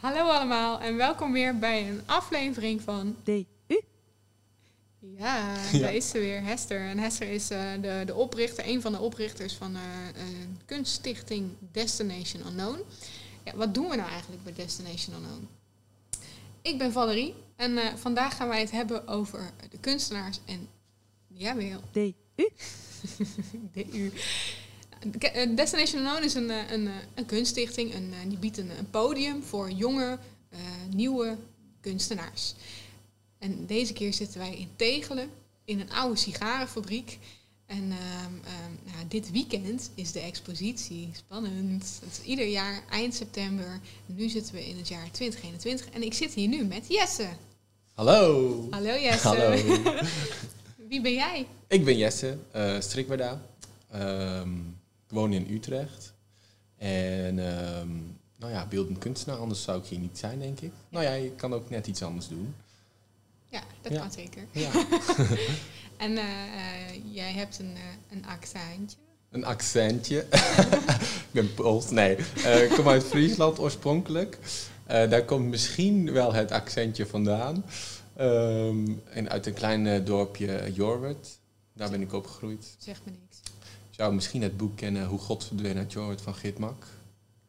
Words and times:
Hallo 0.00 0.28
allemaal 0.30 0.80
en 0.80 0.96
welkom 0.96 1.32
weer 1.32 1.58
bij 1.58 1.88
een 1.90 2.00
aflevering 2.06 2.80
van 2.82 3.16
DU. 3.24 3.44
Ja, 3.66 3.76
Ja. 5.72 5.78
daar 5.78 5.94
is 5.94 6.08
ze 6.08 6.18
weer, 6.18 6.42
Hester. 6.42 6.80
En 6.80 6.98
Hester 6.98 7.28
is 7.28 7.50
eh, 7.50 7.72
de, 7.80 8.02
de 8.06 8.14
oprichter, 8.14 8.66
een 8.68 8.80
van 8.80 8.92
de 8.92 8.98
oprichters 8.98 9.54
van 9.54 9.74
eh 9.76 9.82
een 10.20 10.58
kunststichting 10.64 11.50
Destination 11.72 12.46
Unknown. 12.46 12.78
Ja, 13.44 13.56
wat 13.56 13.74
doen 13.74 13.88
we 13.88 13.96
nou 13.96 14.10
eigenlijk 14.10 14.44
bij 14.44 14.52
Destination 14.52 15.14
Unknown? 15.16 15.48
Ik 16.62 16.78
ben 16.78 16.92
Valerie 16.92 17.34
en 17.56 17.78
eh, 17.78 17.94
vandaag 17.94 18.36
gaan 18.36 18.48
wij 18.48 18.60
het 18.60 18.70
hebben 18.70 19.08
over 19.08 19.50
de 19.70 19.78
kunstenaars 19.80 20.38
en, 20.44 20.68
jawel, 21.26 21.80
DU. 21.92 22.12
DU. 23.72 24.12
Eh, 25.18 25.56
Destination 25.56 26.00
Unknown 26.00 26.24
is 26.24 26.34
een, 26.34 26.50
eh, 26.50 26.70
een, 26.70 26.86
eh, 26.86 26.94
een 27.14 27.26
kunststichting. 27.26 27.94
Een, 27.94 28.12
eh, 28.12 28.28
die 28.28 28.38
biedt 28.38 28.58
een, 28.58 28.70
een 28.78 28.90
podium 28.90 29.42
voor 29.42 29.70
jonge, 29.70 30.18
nieuwe 30.94 31.36
kunstenaars. 31.80 32.54
En 33.38 33.66
deze 33.66 33.92
keer 33.92 34.12
zitten 34.12 34.40
wij 34.40 34.56
in 34.56 34.68
Tegelen, 34.76 35.30
in 35.64 35.80
een 35.80 35.90
oude 35.90 36.16
sigarenfabriek. 36.16 37.18
En 37.66 37.90
ehm, 37.90 38.32
ehm, 38.44 38.94
nou, 38.94 39.08
dit 39.08 39.30
weekend 39.30 39.90
is 39.94 40.12
de 40.12 40.20
expositie. 40.20 41.08
Spannend. 41.12 42.00
Het 42.04 42.18
is 42.20 42.26
ieder 42.26 42.46
jaar 42.46 42.82
eind 42.90 43.14
september. 43.14 43.80
Nu 44.06 44.28
zitten 44.28 44.54
we 44.54 44.66
in 44.66 44.76
het 44.76 44.88
jaar 44.88 45.10
2021. 45.10 45.88
En 45.90 46.02
ik 46.02 46.14
zit 46.14 46.34
hier 46.34 46.48
nu 46.48 46.64
met 46.64 46.84
Jesse. 46.88 47.28
Hallo. 47.94 48.66
Hallo 48.70 48.98
Jesse. 48.98 49.28
Hallo. 49.28 49.50
Wie 50.88 51.00
ben 51.00 51.12
jij? 51.12 51.46
Ik 51.68 51.84
ben 51.84 51.96
Jesse, 51.96 52.38
strikwerda. 52.80 53.42
Ehm, 53.90 54.50
ik 55.08 55.14
woon 55.14 55.32
in 55.32 55.46
Utrecht. 55.50 56.14
En 56.76 57.38
ehm, 57.38 57.88
nou 58.36 58.52
ja, 58.52 58.66
beeldend 58.66 58.98
kunstenaar, 58.98 59.38
anders 59.38 59.62
zou 59.62 59.78
ik 59.78 59.86
hier 59.86 59.98
niet 59.98 60.18
zijn, 60.18 60.38
denk 60.38 60.60
ik. 60.60 60.72
Nou 60.88 61.04
ja, 61.04 61.12
je 61.12 61.30
kan 61.30 61.54
ook 61.54 61.70
net 61.70 61.86
iets 61.86 62.02
anders 62.02 62.28
doen. 62.28 62.54
Ja, 63.50 63.62
dat 63.82 63.92
Ja. 63.92 64.00
kan 64.00 64.12
zeker. 64.12 64.42
Ja. 64.50 64.70
En 65.96 66.16
eh, 66.16 66.24
eh, 66.24 67.00
jij 67.12 67.32
hebt 67.32 67.58
een, 67.58 67.74
eh, 67.74 68.16
een 68.16 68.26
accentje. 68.26 68.96
Een 69.30 69.44
accentje. 69.44 70.26
ik 71.26 71.28
ben 71.30 71.54
Pools. 71.54 71.90
Nee, 71.90 72.16
ik 72.16 72.72
kom 72.74 72.88
uit 72.88 73.04
Friesland 73.04 73.58
oorspronkelijk. 73.58 74.38
Daar 74.86 75.24
komt 75.24 75.46
misschien 75.48 76.12
wel 76.12 76.32
het 76.32 76.50
accentje 76.50 77.06
vandaan. 77.06 77.64
Ehm, 78.16 78.86
en 79.10 79.28
uit 79.30 79.46
een 79.46 79.52
klein 79.54 80.04
dorpje 80.04 80.70
Jorwert. 80.74 81.38
Daar 81.72 81.90
ben 81.90 82.00
ik 82.00 82.12
opgegroeid. 82.12 82.74
Zegt 82.78 83.00
me 83.04 83.10
niks. 83.10 83.40
Zou 83.98 84.14
misschien 84.14 84.42
het 84.42 84.56
boek 84.56 84.76
kennen 84.76 85.06
Hoe 85.06 85.18
God 85.18 85.44
verdween 85.44 85.76
uit 85.76 85.92
Jorwert 85.92 86.20
van 86.20 86.34
Geert 86.34 86.58
Mak. 86.58 86.86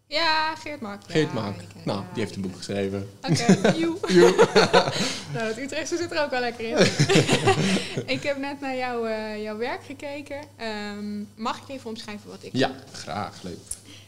Ja, 0.08 0.56
Geert 0.56 0.82
Mak. 0.82 1.02
Geert 1.08 1.34
Mak. 1.34 1.56
Nou, 1.86 2.04
die 2.14 2.24
heeft 2.24 2.36
een 2.36 2.42
boek 2.42 2.56
geschreven. 2.56 3.10
Oké, 3.30 3.72
joe. 3.80 3.98
nou, 5.34 5.48
het 5.48 5.58
Utrechtse 5.58 5.98
zit 5.98 6.12
er 6.12 6.24
ook 6.24 6.30
wel 6.30 6.40
lekker 6.40 6.68
in. 6.68 6.78
ik 8.16 8.24
heb 8.24 8.38
net 8.38 8.60
naar 8.62 8.76
jouw, 8.76 9.06
eh, 9.06 9.44
jouw 9.44 9.58
werk 9.58 9.84
gekeken. 9.84 10.40
Ehm, 10.56 11.24
mag 11.36 11.62
ik 11.62 11.70
even 11.70 11.90
omschrijven 11.90 12.30
wat 12.30 12.44
ik 12.44 12.50
Ja, 12.54 12.76
graag. 12.92 13.44
Leuk. 13.44 13.60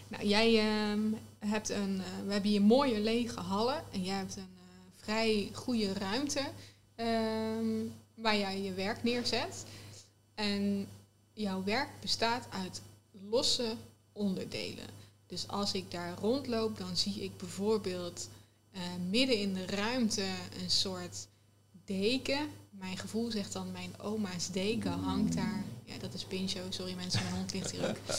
Nou, 0.08 0.26
jij 0.26 0.60
ehm, 0.60 1.00
hebt 1.40 1.70
een... 1.70 2.02
eh, 2.06 2.26
we 2.26 2.32
hebben 2.34 2.50
hier 2.52 2.62
mooie 2.62 3.00
lege 3.00 3.40
hallen. 3.40 3.84
En 3.92 4.04
jij 4.04 4.16
hebt 4.16 4.36
een 4.36 4.58
eh, 4.58 5.04
vrij 5.04 5.50
goede 5.54 5.94
ruimte 5.94 6.42
ehm, 6.96 7.86
waar 8.16 8.38
jij 8.38 8.62
je 8.62 8.74
werk 8.74 9.04
neerzet. 9.04 9.66
En 10.36 10.88
jouw 11.34 11.64
werk 11.64 11.90
bestaat 12.02 12.48
uit 12.50 12.82
losse 13.30 13.76
onderdelen. 14.12 14.86
Dus 15.28 15.48
als 15.48 15.74
ik 15.74 15.92
daar 15.92 16.18
rondloop, 16.18 16.78
dan 16.78 16.98
zie 16.98 17.24
ik 17.24 17.38
bijvoorbeeld 17.38 18.30
eh, 18.72 18.82
midden 19.10 19.38
in 19.38 19.54
de 19.54 19.66
ruimte 19.66 20.26
een 20.62 20.70
soort 20.70 21.28
deken. 21.86 22.50
Mijn 22.70 22.98
gevoel 22.98 23.32
zegt 23.32 23.54
dan 23.54 23.72
mijn 23.72 24.00
oma's 24.00 24.52
deken 24.52 24.92
hangt 24.92 25.36
daar. 25.36 25.64
Ja, 25.84 25.98
dat 25.98 26.14
is 26.14 26.24
Pincho. 26.24 26.62
Sorry 26.70 26.94
mensen, 26.94 27.24
mijn 27.24 27.36
hond 27.36 27.54
ligt 27.54 27.72
hier 27.72 27.90
ook. 27.90 27.98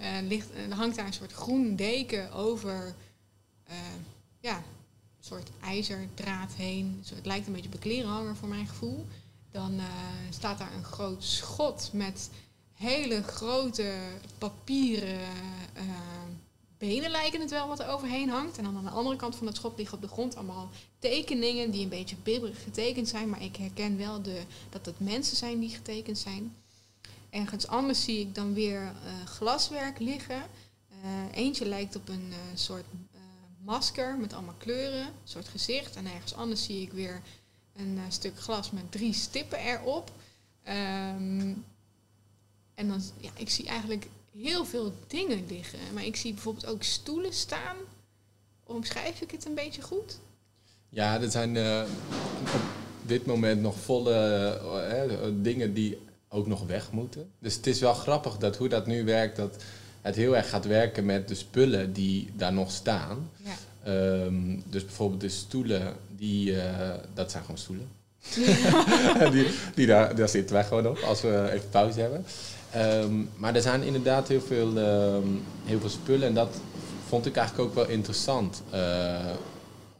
Eh, 0.00 0.18
ligt, 0.22 0.48
er 0.54 0.74
hangt 0.74 0.96
daar 0.96 1.06
een 1.06 1.12
soort 1.12 1.32
groen 1.32 1.76
deken 1.76 2.32
over 2.32 2.94
eh, 3.64 3.76
ja, 4.40 4.56
een 4.56 5.24
soort 5.24 5.50
ijzerdraad 5.60 6.52
heen. 6.52 7.02
Zo, 7.04 7.14
het 7.14 7.26
lijkt 7.26 7.46
een 7.46 7.52
beetje 7.52 7.68
op 7.68 7.74
een 7.74 7.80
klerenhanger 7.80 8.36
voor 8.36 8.48
mijn 8.48 8.66
gevoel. 8.66 9.06
Dan 9.50 9.78
eh, 9.78 9.84
staat 10.30 10.58
daar 10.58 10.74
een 10.74 10.84
groot 10.84 11.24
schot 11.24 11.90
met 11.92 12.30
hele 12.74 13.22
grote 13.22 13.94
papieren 14.38 15.20
eh, 15.72 15.84
benen 16.78 17.10
lijken 17.10 17.40
het 17.40 17.50
wel 17.50 17.68
wat 17.68 17.80
er 17.80 17.88
overheen 17.88 18.28
hangt. 18.28 18.58
En 18.58 18.64
dan 18.64 18.76
aan 18.76 18.84
de 18.84 18.90
andere 18.90 19.16
kant 19.16 19.36
van 19.36 19.46
het 19.46 19.56
schot 19.56 19.78
liggen 19.78 19.96
op 19.96 20.02
de 20.02 20.08
grond 20.08 20.36
allemaal 20.36 20.70
tekeningen 20.98 21.70
die 21.70 21.82
een 21.82 21.88
beetje 21.88 22.16
bibberig 22.16 22.62
getekend 22.62 23.08
zijn. 23.08 23.28
Maar 23.28 23.42
ik 23.42 23.56
herken 23.56 23.98
wel 23.98 24.22
de, 24.22 24.42
dat 24.70 24.86
het 24.86 25.00
mensen 25.00 25.36
zijn 25.36 25.58
die 25.58 25.70
getekend 25.70 26.18
zijn. 26.18 26.56
Ergens 27.30 27.66
anders 27.66 28.04
zie 28.04 28.20
ik 28.20 28.34
dan 28.34 28.54
weer 28.54 28.82
eh, 28.82 29.26
glaswerk 29.26 29.98
liggen. 29.98 30.42
Eentje 31.32 31.66
lijkt 31.66 31.96
op 31.96 32.08
een 32.08 32.32
soort 32.54 32.84
masker 33.64 34.18
met 34.18 34.32
allemaal 34.32 34.54
kleuren, 34.58 35.06
een 35.06 35.12
soort 35.24 35.48
gezicht. 35.48 35.96
En 35.96 36.06
ergens 36.06 36.34
anders 36.34 36.64
zie 36.64 36.82
ik 36.82 36.92
weer 36.92 37.22
een 37.78 37.98
eh, 37.98 38.02
stuk 38.08 38.40
glas 38.40 38.70
met 38.70 38.92
drie 38.92 39.12
stippen 39.12 39.58
erop. 39.58 40.10
Ehm, 40.62 41.52
en 42.74 42.88
dan, 42.88 43.02
ja, 43.20 43.30
ik 43.36 43.50
zie 43.50 43.66
eigenlijk 43.66 44.06
heel 44.32 44.64
veel 44.64 44.92
dingen 45.06 45.46
liggen. 45.48 45.78
Maar 45.94 46.04
ik 46.04 46.16
zie 46.16 46.32
bijvoorbeeld 46.32 46.66
ook 46.66 46.82
stoelen 46.82 47.32
staan. 47.32 47.76
Omschrijf 48.64 49.20
ik 49.20 49.30
het 49.30 49.46
een 49.46 49.54
beetje 49.54 49.82
goed? 49.82 50.18
Ja, 50.88 51.20
er 51.20 51.30
zijn 51.30 51.56
eh, 51.56 51.82
op 53.02 53.08
dit 53.08 53.26
moment 53.26 53.60
nog 53.60 53.78
volle 53.78 54.14
eh, 54.90 55.28
dingen 55.42 55.74
die 55.74 55.98
ook 56.28 56.46
nog 56.46 56.66
weg 56.66 56.92
moeten. 56.92 57.30
Dus 57.38 57.54
het 57.54 57.66
is 57.66 57.80
wel 57.80 57.94
grappig 57.94 58.36
dat 58.36 58.56
hoe 58.56 58.68
dat 58.68 58.86
nu 58.86 59.04
werkt, 59.04 59.36
dat 59.36 59.62
het 60.02 60.16
heel 60.16 60.36
erg 60.36 60.48
gaat 60.48 60.64
werken 60.64 61.04
met 61.04 61.28
de 61.28 61.34
spullen 61.34 61.92
die 61.92 62.30
daar 62.36 62.52
nog 62.52 62.70
staan. 62.70 63.30
Ja. 63.36 63.54
Ehm, 63.88 64.56
dus 64.66 64.84
bijvoorbeeld 64.84 65.20
de 65.20 65.28
stoelen, 65.28 65.94
die, 66.16 66.60
eh, 66.60 66.94
dat 67.14 67.30
zijn 67.30 67.42
gewoon 67.42 67.58
stoelen. 67.58 67.88
die, 69.34 69.46
die 69.74 69.86
daar, 69.86 70.16
daar 70.16 70.28
zitten 70.28 70.54
wij 70.54 70.64
gewoon 70.64 70.86
op 70.86 70.98
als 70.98 71.20
we 71.20 71.50
even 71.52 71.68
pauze 71.68 72.00
hebben. 72.00 72.24
Ehm, 72.70 73.14
maar 73.36 73.54
er 73.54 73.62
zijn 73.62 73.82
inderdaad 73.82 74.28
heel 74.28 74.40
veel, 74.40 74.78
ehm, 74.78 75.26
heel 75.64 75.80
veel 75.80 75.88
spullen 75.88 76.28
en 76.28 76.34
dat 76.34 76.56
vond 77.06 77.26
ik 77.26 77.36
eigenlijk 77.36 77.68
ook 77.68 77.74
wel 77.74 77.88
interessant. 77.88 78.62
eh, 78.70 79.26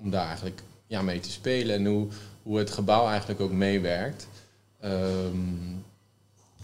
om 0.00 0.10
daar 0.10 0.26
eigenlijk 0.26 0.62
ja, 0.86 1.02
mee 1.02 1.20
te 1.20 1.30
spelen 1.30 1.76
en 1.76 1.86
hoe, 1.86 2.06
hoe 2.42 2.58
het 2.58 2.70
gebouw 2.70 3.08
eigenlijk 3.08 3.40
ook 3.40 3.52
meewerkt. 3.52 4.26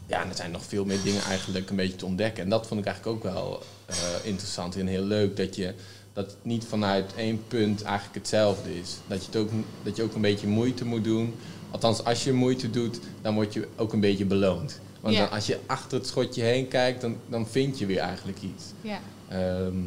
Ja, 0.06 0.22
en 0.22 0.28
er 0.28 0.34
zijn 0.34 0.50
nog 0.50 0.64
veel 0.64 0.84
meer 0.84 1.02
dingen 1.02 1.22
eigenlijk 1.22 1.70
een 1.70 1.76
beetje 1.76 1.96
te 1.96 2.06
ontdekken. 2.06 2.42
En 2.42 2.48
dat 2.48 2.66
vond 2.66 2.80
ik 2.80 2.86
eigenlijk 2.86 3.16
ook 3.16 3.32
wel 3.32 3.62
eh, 3.86 3.96
interessant 4.22 4.76
en 4.76 4.86
heel 4.86 5.02
leuk. 5.02 5.36
Dat, 5.36 5.56
je, 5.56 5.74
dat 6.14 6.26
het 6.26 6.44
niet 6.44 6.64
vanuit 6.64 7.14
één 7.16 7.44
punt 7.48 7.82
eigenlijk 7.82 8.14
hetzelfde 8.14 8.78
is. 8.78 8.96
Dat 9.06 9.20
je, 9.20 9.26
het 9.26 9.36
ook, 9.36 9.50
dat 9.82 9.96
je 9.96 10.02
ook 10.02 10.14
een 10.14 10.20
beetje 10.20 10.46
moeite 10.46 10.84
moet 10.84 11.04
doen. 11.04 11.34
Althans, 11.70 12.04
als 12.04 12.24
je 12.24 12.32
moeite 12.32 12.70
doet, 12.70 13.00
dan 13.22 13.34
word 13.34 13.52
je 13.52 13.68
ook 13.76 13.92
een 13.92 14.00
beetje 14.00 14.24
beloond. 14.24 14.80
Want 15.00 15.16
dan, 15.16 15.30
als 15.30 15.46
je 15.46 15.58
achter 15.66 15.98
het 15.98 16.06
schotje 16.06 16.42
heen 16.42 16.68
kijkt, 16.68 17.00
dan, 17.00 17.16
dan 17.28 17.46
vind 17.48 17.78
je 17.78 17.86
weer 17.86 17.98
eigenlijk 17.98 18.42
iets. 18.42 18.64
Ja. 18.80 19.00
Ehm, 19.28 19.78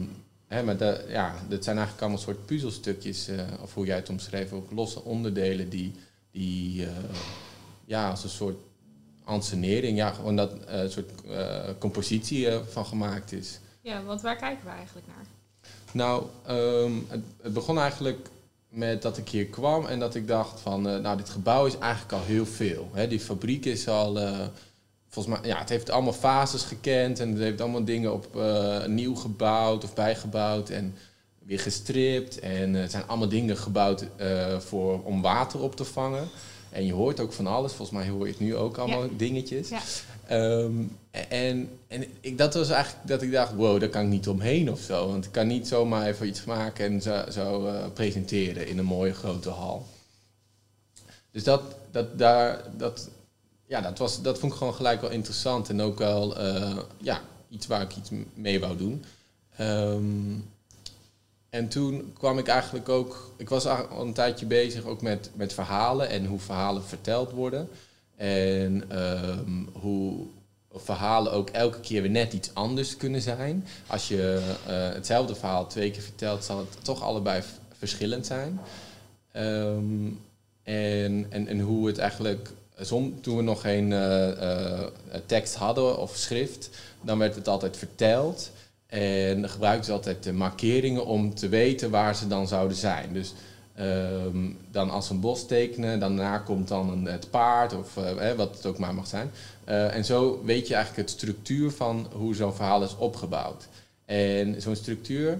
hè, 0.47 0.63
maar 0.63 0.77
dat, 0.77 1.01
ja, 1.07 1.35
dat 1.49 1.63
zijn 1.63 1.75
eigenlijk 1.75 2.05
allemaal 2.05 2.23
soort 2.23 2.45
puzzelstukjes, 2.45 3.27
eh, 3.27 3.39
of 3.61 3.73
hoe 3.73 3.85
jij 3.85 3.95
het 3.95 4.09
omschreef, 4.09 4.51
ook 4.51 4.71
losse 4.71 5.03
onderdelen 5.03 5.69
die, 5.69 5.95
die 6.31 6.85
eh, 6.85 6.91
ja, 7.85 8.09
als 8.09 8.23
een 8.23 8.29
soort 8.29 8.57
ansenering, 9.23 9.97
ja, 9.97 10.11
gewoon 10.11 10.35
dat 10.35 10.63
eh, 10.63 10.89
soort 10.89 11.11
compositie 11.79 12.47
van 12.69 12.85
gemaakt 12.85 13.31
is. 13.31 13.59
ja, 13.81 14.03
want 14.03 14.21
waar 14.21 14.37
kijken 14.37 14.65
we 14.65 14.71
eigenlijk 14.71 15.07
naar? 15.07 15.25
Nou, 15.91 16.23
ehm, 16.45 16.91
het, 17.07 17.21
het 17.41 17.53
begon 17.53 17.79
eigenlijk 17.79 18.29
met 18.69 19.01
dat 19.01 19.17
ik 19.17 19.29
hier 19.29 19.45
kwam 19.45 19.85
en 19.85 19.99
dat 19.99 20.15
ik 20.15 20.27
dacht 20.27 20.59
van, 20.59 20.89
eh, 20.89 20.99
nou, 20.99 21.17
dit 21.17 21.29
gebouw 21.29 21.65
is 21.65 21.77
eigenlijk 21.77 22.13
al 22.13 22.23
heel 22.25 22.45
veel. 22.45 22.89
Hè? 22.93 23.07
Die 23.07 23.19
fabriek 23.19 23.65
is 23.65 23.87
al, 23.87 24.19
eh, 24.19 24.39
volgens 25.09 25.39
mij, 25.39 25.49
ja, 25.49 25.57
het 25.57 25.69
heeft 25.69 25.89
allemaal 25.89 26.13
fases 26.13 26.63
gekend 26.63 27.19
en 27.19 27.29
het 27.29 27.39
heeft 27.39 27.61
allemaal 27.61 27.83
dingen 27.83 28.13
op 28.13 28.35
eh, 28.35 28.85
nieuw 28.85 29.15
gebouwd 29.15 29.83
of 29.83 29.93
bijgebouwd 29.93 30.69
en 30.69 30.95
weer 31.45 31.59
gestript. 31.59 32.39
En 32.39 32.73
het 32.73 32.91
zijn 32.91 33.07
allemaal 33.07 33.29
dingen 33.29 33.57
gebouwd 33.57 34.05
voor, 34.57 35.03
om 35.03 35.21
water 35.21 35.59
op 35.59 35.75
te 35.75 35.85
vangen. 35.85 36.29
En 36.69 36.85
je 36.85 36.93
hoort 36.93 37.19
ook 37.19 37.33
van 37.33 37.47
alles, 37.47 37.73
volgens 37.73 37.97
mij 37.97 38.09
hoor 38.09 38.25
je 38.25 38.31
het 38.31 38.41
nu 38.41 38.55
ook 38.55 38.77
allemaal 38.77 39.07
dingetjes. 39.17 39.69
Ja. 39.69 39.79
Ehm, 40.27 40.83
en 41.11 41.69
en 41.87 42.05
ik, 42.21 42.37
dat 42.37 42.53
was 42.53 42.69
eigenlijk 42.69 43.07
dat 43.07 43.21
ik 43.21 43.31
dacht, 43.31 43.53
wow, 43.53 43.79
daar 43.79 43.89
kan 43.89 44.01
ik 44.01 44.07
niet 44.07 44.27
omheen 44.27 44.71
of 44.71 44.79
zo. 44.79 45.07
Want 45.07 45.25
ik 45.25 45.31
kan 45.31 45.47
niet 45.47 45.67
zomaar 45.67 46.07
even 46.07 46.27
iets 46.27 46.43
maken 46.43 46.85
en 46.85 47.01
zo, 47.01 47.23
zo 47.31 47.65
eh, 47.65 47.85
presenteren 47.93 48.67
in 48.67 48.77
een 48.77 48.85
mooie 48.85 49.13
grote 49.13 49.49
hal. 49.49 49.85
Dus 51.31 51.43
dat, 51.43 51.61
dat, 51.91 52.17
daar, 52.17 52.63
dat, 52.77 53.09
ja, 53.65 53.81
dat, 53.81 53.97
was, 53.97 54.21
dat 54.21 54.39
vond 54.39 54.51
ik 54.51 54.57
gewoon 54.57 54.73
gelijk 54.73 55.01
wel 55.01 55.09
interessant. 55.09 55.69
En 55.69 55.81
ook 55.81 55.97
wel 55.97 56.37
eh, 56.37 56.77
ja, 56.97 57.21
iets 57.49 57.67
waar 57.67 57.81
ik 57.81 57.95
iets 57.95 58.09
mee 58.33 58.59
wou 58.59 58.77
doen. 58.77 59.03
Ehm, 59.55 60.39
en 61.49 61.67
toen 61.67 62.13
kwam 62.17 62.37
ik 62.37 62.47
eigenlijk 62.47 62.89
ook, 62.89 63.31
ik 63.37 63.49
was 63.49 63.65
al 63.65 64.01
een 64.01 64.13
tijdje 64.13 64.45
bezig 64.45 64.85
ook 64.85 65.01
met, 65.01 65.29
met 65.33 65.53
verhalen 65.53 66.09
en 66.09 66.25
hoe 66.25 66.39
verhalen 66.39 66.83
verteld 66.83 67.31
worden. 67.31 67.69
En 68.17 68.83
ehm, 68.89 69.63
hoe 69.73 70.25
verhalen 70.73 71.31
ook 71.31 71.49
elke 71.49 71.79
keer 71.79 72.01
weer 72.01 72.11
net 72.11 72.33
iets 72.33 72.49
anders 72.53 72.97
kunnen 72.97 73.21
zijn. 73.21 73.65
Als 73.87 74.07
je 74.07 74.41
eh, 74.67 74.89
hetzelfde 74.93 75.35
verhaal 75.35 75.67
twee 75.67 75.91
keer 75.91 76.01
vertelt, 76.01 76.43
zal 76.43 76.57
het 76.57 76.83
toch 76.83 77.01
allebei 77.01 77.43
verschillend 77.77 78.25
zijn. 78.25 78.59
Ehm, 79.31 80.07
en, 80.63 81.25
en, 81.29 81.47
en 81.47 81.59
hoe 81.59 81.87
het 81.87 81.97
eigenlijk, 81.97 82.49
som, 82.79 83.21
toen 83.21 83.37
we 83.37 83.43
nog 83.43 83.61
geen 83.61 83.91
uh, 83.91 84.83
tekst 85.25 85.55
hadden 85.55 85.97
of 85.97 86.15
schrift, 86.15 86.69
dan 87.01 87.17
werd 87.17 87.35
het 87.35 87.47
altijd 87.47 87.77
verteld. 87.77 88.51
En 88.87 89.49
gebruikten 89.49 89.85
ze 89.85 89.91
altijd 89.91 90.23
de 90.23 90.33
markeringen 90.33 91.05
om 91.05 91.35
te 91.35 91.49
weten 91.49 91.89
waar 91.89 92.15
ze 92.15 92.27
dan 92.27 92.47
zouden 92.47 92.77
zijn. 92.77 93.13
Dus 93.13 93.33
Ehm, 93.77 94.49
dan 94.71 94.89
als 94.89 95.09
een 95.09 95.19
bos 95.19 95.45
tekenen, 95.45 95.99
daarna 95.99 96.37
komt 96.37 96.67
dan 96.67 96.89
een, 96.89 97.05
het 97.05 97.29
paard 97.29 97.73
of 97.73 97.97
uh, 97.97 98.31
wat 98.31 98.55
het 98.55 98.65
ook 98.65 98.77
maar 98.77 98.93
mag 98.93 99.07
zijn. 99.07 99.31
Uh, 99.69 99.95
en 99.95 100.05
zo 100.05 100.41
weet 100.43 100.67
je 100.67 100.73
eigenlijk 100.73 101.09
het 101.09 101.17
structuur 101.17 101.71
van 101.71 102.07
hoe 102.13 102.35
zo'n 102.35 102.53
verhaal 102.53 102.83
is 102.83 102.97
opgebouwd. 102.97 103.67
En 104.05 104.61
zo'n 104.61 104.75
structuur 104.75 105.39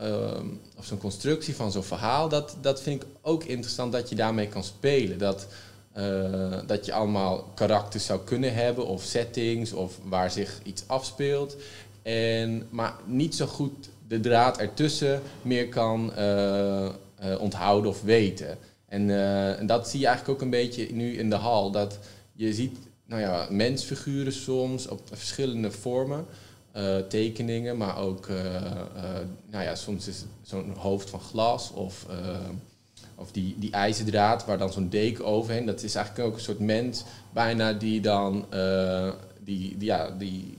um, 0.00 0.60
of 0.76 0.84
zo'n 0.84 0.98
constructie 0.98 1.54
van 1.54 1.72
zo'n 1.72 1.82
verhaal, 1.82 2.28
dat, 2.28 2.56
dat 2.60 2.82
vind 2.82 3.02
ik 3.02 3.08
ook 3.22 3.44
interessant 3.44 3.92
dat 3.92 4.08
je 4.08 4.14
daarmee 4.14 4.48
kan 4.48 4.64
spelen. 4.64 5.18
Dat, 5.18 5.46
uh, 5.96 6.58
dat 6.66 6.86
je 6.86 6.92
allemaal 6.92 7.50
karakters 7.54 8.04
zou 8.04 8.20
kunnen 8.24 8.54
hebben 8.54 8.86
of 8.86 9.02
settings 9.02 9.72
of 9.72 9.98
waar 10.04 10.30
zich 10.30 10.60
iets 10.62 10.82
afspeelt. 10.86 11.56
En, 12.02 12.66
maar 12.70 12.94
niet 13.04 13.34
zo 13.34 13.46
goed 13.46 13.88
de 14.08 14.20
draad 14.20 14.58
ertussen 14.58 15.22
meer 15.42 15.68
kan 15.68 16.12
uh, 17.24 17.40
onthouden 17.40 17.90
of 17.90 18.02
weten. 18.02 18.58
En, 18.88 19.08
uh, 19.08 19.58
en, 19.58 19.66
dat 19.66 19.88
zie 19.88 20.00
je 20.00 20.06
eigenlijk 20.06 20.36
ook 20.36 20.44
een 20.44 20.50
beetje 20.50 20.92
nu 20.92 21.16
in 21.16 21.30
de 21.30 21.36
hal. 21.36 21.70
Dat 21.70 21.98
je 22.32 22.54
ziet 22.54 22.78
nou 23.06 23.20
ja, 23.20 23.46
mensfiguren 23.50 24.32
soms 24.32 24.88
op 24.88 25.00
verschillende 25.04 25.70
vormen. 25.70 26.26
Uh, 26.76 26.96
tekeningen, 26.96 27.76
maar 27.76 27.98
ook 27.98 28.28
nou 29.50 29.64
ja, 29.64 29.74
soms 29.74 30.08
is 30.08 30.24
zo'n 30.42 30.72
hoofd 30.76 31.10
van 31.10 31.20
glas 31.20 31.70
of, 31.72 32.06
of 33.14 33.32
die, 33.32 33.54
die 33.58 33.70
ijzerdraad 33.70 34.44
waar 34.44 34.58
dan 34.58 34.72
zo'n 34.72 34.88
deken 34.88 35.24
overheen. 35.24 35.66
Dat 35.66 35.82
is 35.82 35.94
eigenlijk 35.94 36.28
ook 36.28 36.34
een 36.34 36.40
soort 36.42 36.58
mens 36.58 37.04
bijna 37.32 37.72
die 37.72 38.00
dan, 38.00 38.46
die, 39.44 39.76
die, 39.76 39.88
ja, 39.88 40.10
die, 40.10 40.54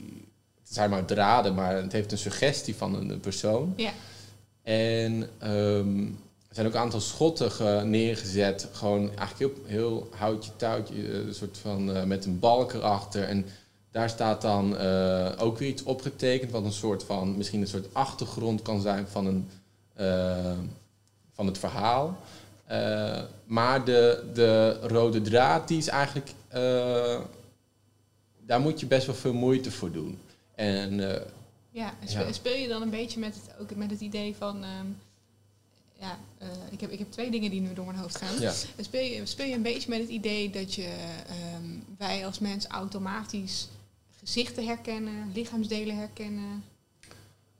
het 0.70 0.74
zijn 0.78 0.90
maar 0.90 1.04
draden, 1.04 1.54
maar 1.54 1.76
het 1.76 1.92
heeft 1.92 2.12
een 2.12 2.18
suggestie 2.18 2.76
van 2.76 2.94
een, 2.94 3.20
persoon. 3.20 3.74
Ja. 3.76 3.92
En 4.62 5.28
um, 5.44 6.18
er 6.50 6.56
zijn 6.56 6.66
ook 6.66 6.74
een 6.74 6.80
aantal 6.80 7.00
schotten 7.00 7.90
neergezet. 7.90 8.68
Gewoon 8.72 9.16
eigenlijk 9.16 9.56
heel, 9.66 9.68
heel 9.76 10.08
houtje 10.16 10.50
touwtje, 10.56 10.94
eh, 10.94 11.14
een 11.14 11.34
soort 11.34 11.58
van 11.58 11.96
uh, 11.96 12.02
met 12.04 12.24
een 12.24 12.38
balk 12.38 12.72
erachter. 12.72 13.24
En 13.24 13.46
daar 13.90 14.08
staat 14.08 14.42
dan 14.42 14.74
uh, 14.74 15.32
ook 15.38 15.58
weer 15.58 15.68
iets 15.68 15.82
opgetekend, 15.82 16.50
wat 16.50 16.64
een 16.64 16.72
soort 16.72 17.04
van, 17.04 17.36
misschien 17.36 17.60
een 17.60 17.66
soort 17.66 17.94
achtergrond 17.94 18.62
kan 18.62 18.80
zijn 18.80 19.08
van, 19.08 19.26
een, 19.26 19.50
uh, 20.00 20.58
van 21.32 21.46
het 21.46 21.58
verhaal. 21.58 22.18
maar 23.44 23.84
de, 23.84 24.30
de 24.34 24.78
rode 24.80 25.20
draad, 25.20 25.68
die 25.68 25.78
is 25.78 25.88
eigenlijk, 25.88 26.30
daar 28.46 28.60
moet 28.60 28.80
je 28.80 28.86
best 28.86 29.06
wel 29.06 29.14
veel 29.14 29.34
moeite 29.34 29.70
voor 29.70 29.92
doen. 29.92 30.18
En, 30.54 30.98
ja, 31.70 31.94
en 32.00 32.08
speel, 32.08 32.26
ja. 32.26 32.32
speel, 32.32 32.56
je 32.56 32.68
dan 32.68 32.82
een 32.82 32.90
beetje 32.90 33.20
met 33.20 33.34
het, 33.34 33.54
ook 33.60 33.74
met 33.74 33.90
het 33.90 34.00
idee 34.00 34.34
van. 34.38 34.56
Um 34.56 34.96
ja, 36.00 36.18
uh, 36.42 36.48
ik, 36.70 36.80
heb, 36.80 36.90
ik 36.90 36.98
heb 36.98 37.10
twee 37.10 37.30
dingen 37.30 37.50
die 37.50 37.60
nu 37.60 37.72
door 37.72 37.84
mijn 37.86 37.98
hoofd 37.98 38.16
gaan. 38.16 38.40
Ja. 38.40 38.52
Speel, 38.80 39.04
je, 39.04 39.26
speel 39.26 39.46
je 39.46 39.54
een 39.54 39.62
beetje 39.62 39.90
met 39.90 40.00
het 40.00 40.08
idee 40.08 40.50
dat 40.50 40.74
je, 40.74 40.88
um, 41.56 41.84
wij 41.98 42.26
als 42.26 42.38
mens 42.38 42.66
automatisch 42.66 43.68
gezichten 44.18 44.66
herkennen, 44.66 45.30
lichaamsdelen 45.34 45.96
herkennen? 45.96 46.64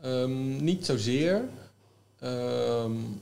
Um, 0.04 0.64
niet 0.64 0.86
zozeer. 0.86 1.48
Um, 2.22 3.20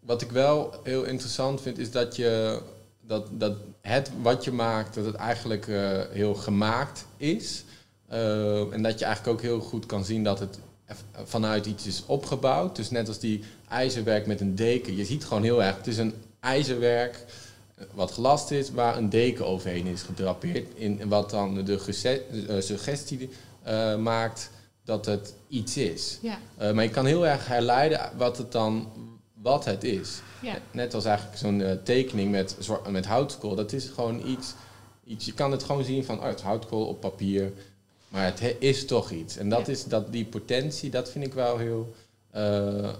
wat 0.00 0.22
ik 0.22 0.30
wel 0.30 0.80
heel 0.82 1.04
interessant 1.04 1.60
vind, 1.60 1.78
is 1.78 1.90
dat 1.90 2.16
je 2.16 2.62
dat, 3.00 3.26
dat 3.30 3.56
het 3.80 4.10
wat 4.22 4.44
je 4.44 4.52
maakt, 4.52 4.94
dat 4.94 5.04
het 5.04 5.14
eigenlijk 5.14 5.66
uh, 5.66 6.00
heel 6.10 6.34
gemaakt 6.34 7.06
is. 7.16 7.64
Uh, 8.12 8.72
en 8.72 8.82
dat 8.82 8.98
je 8.98 9.04
eigenlijk 9.04 9.36
ook 9.36 9.42
heel 9.42 9.60
goed 9.60 9.86
kan 9.86 10.04
zien 10.04 10.24
dat 10.24 10.38
het 10.38 10.58
vanuit 11.24 11.66
iets 11.66 11.86
is 11.86 12.02
opgebouwd. 12.06 12.76
Dus 12.76 12.90
net 12.90 13.08
als 13.08 13.18
die 13.18 13.44
ijzerwerk 13.68 14.26
met 14.26 14.40
een 14.40 14.54
deken. 14.54 14.96
Je 14.96 15.04
ziet 15.04 15.24
gewoon 15.24 15.42
heel 15.42 15.62
erg, 15.62 15.76
het 15.76 15.86
is 15.86 15.98
een 15.98 16.14
ijzerwerk 16.40 17.24
eh, 17.74 17.84
wat 17.94 18.12
gelast 18.12 18.50
is, 18.50 18.70
waar 18.70 18.96
een 18.96 19.08
deken 19.08 19.46
overheen 19.46 19.86
is 19.86 20.02
gedrapeerd. 20.02 20.68
In, 20.74 21.08
wat 21.08 21.30
dan 21.30 21.64
de 21.64 21.72
uh, 22.48 22.60
suggestie 22.60 23.30
uh, 23.66 23.96
maakt 23.96 24.50
dat 24.84 25.06
het 25.06 25.34
iets 25.48 25.76
is. 25.76 26.18
Ja. 26.22 26.38
Uh, 26.60 26.72
maar 26.72 26.84
je 26.84 26.90
kan 26.90 27.06
heel 27.06 27.26
erg 27.26 27.46
herleiden 27.46 28.10
wat 28.16 28.38
het 28.38 28.52
dan 28.52 28.88
wat 29.42 29.64
het 29.64 29.84
is. 29.84 30.20
Ja. 30.42 30.58
Net 30.70 30.94
als 30.94 31.04
eigenlijk 31.04 31.38
zo'n 31.38 31.80
tekening 31.84 32.30
met, 32.30 32.56
met 32.88 33.06
houtkool. 33.06 33.54
Dat 33.54 33.72
is 33.72 33.88
gewoon 33.88 34.26
iets, 34.26 34.54
iets. 35.04 35.24
Je 35.24 35.32
kan 35.32 35.50
het 35.50 35.62
gewoon 35.62 35.84
zien 35.84 36.04
van 36.04 36.18
oh, 36.18 36.24
het 36.24 36.40
houtkool 36.40 36.86
op 36.86 37.00
papier. 37.00 37.52
Maar 38.12 38.24
het 38.24 38.56
is 38.58 38.86
toch 38.86 39.10
iets. 39.10 39.36
En 39.36 39.48
dat 39.48 39.68
is 39.68 39.84
dat 39.84 40.12
die 40.12 40.24
potentie, 40.24 40.90
dat 40.90 41.10
vind 41.10 41.24
ik 41.24 41.34
wel 41.34 41.58
heel, 41.58 41.94
uh, 42.34 42.92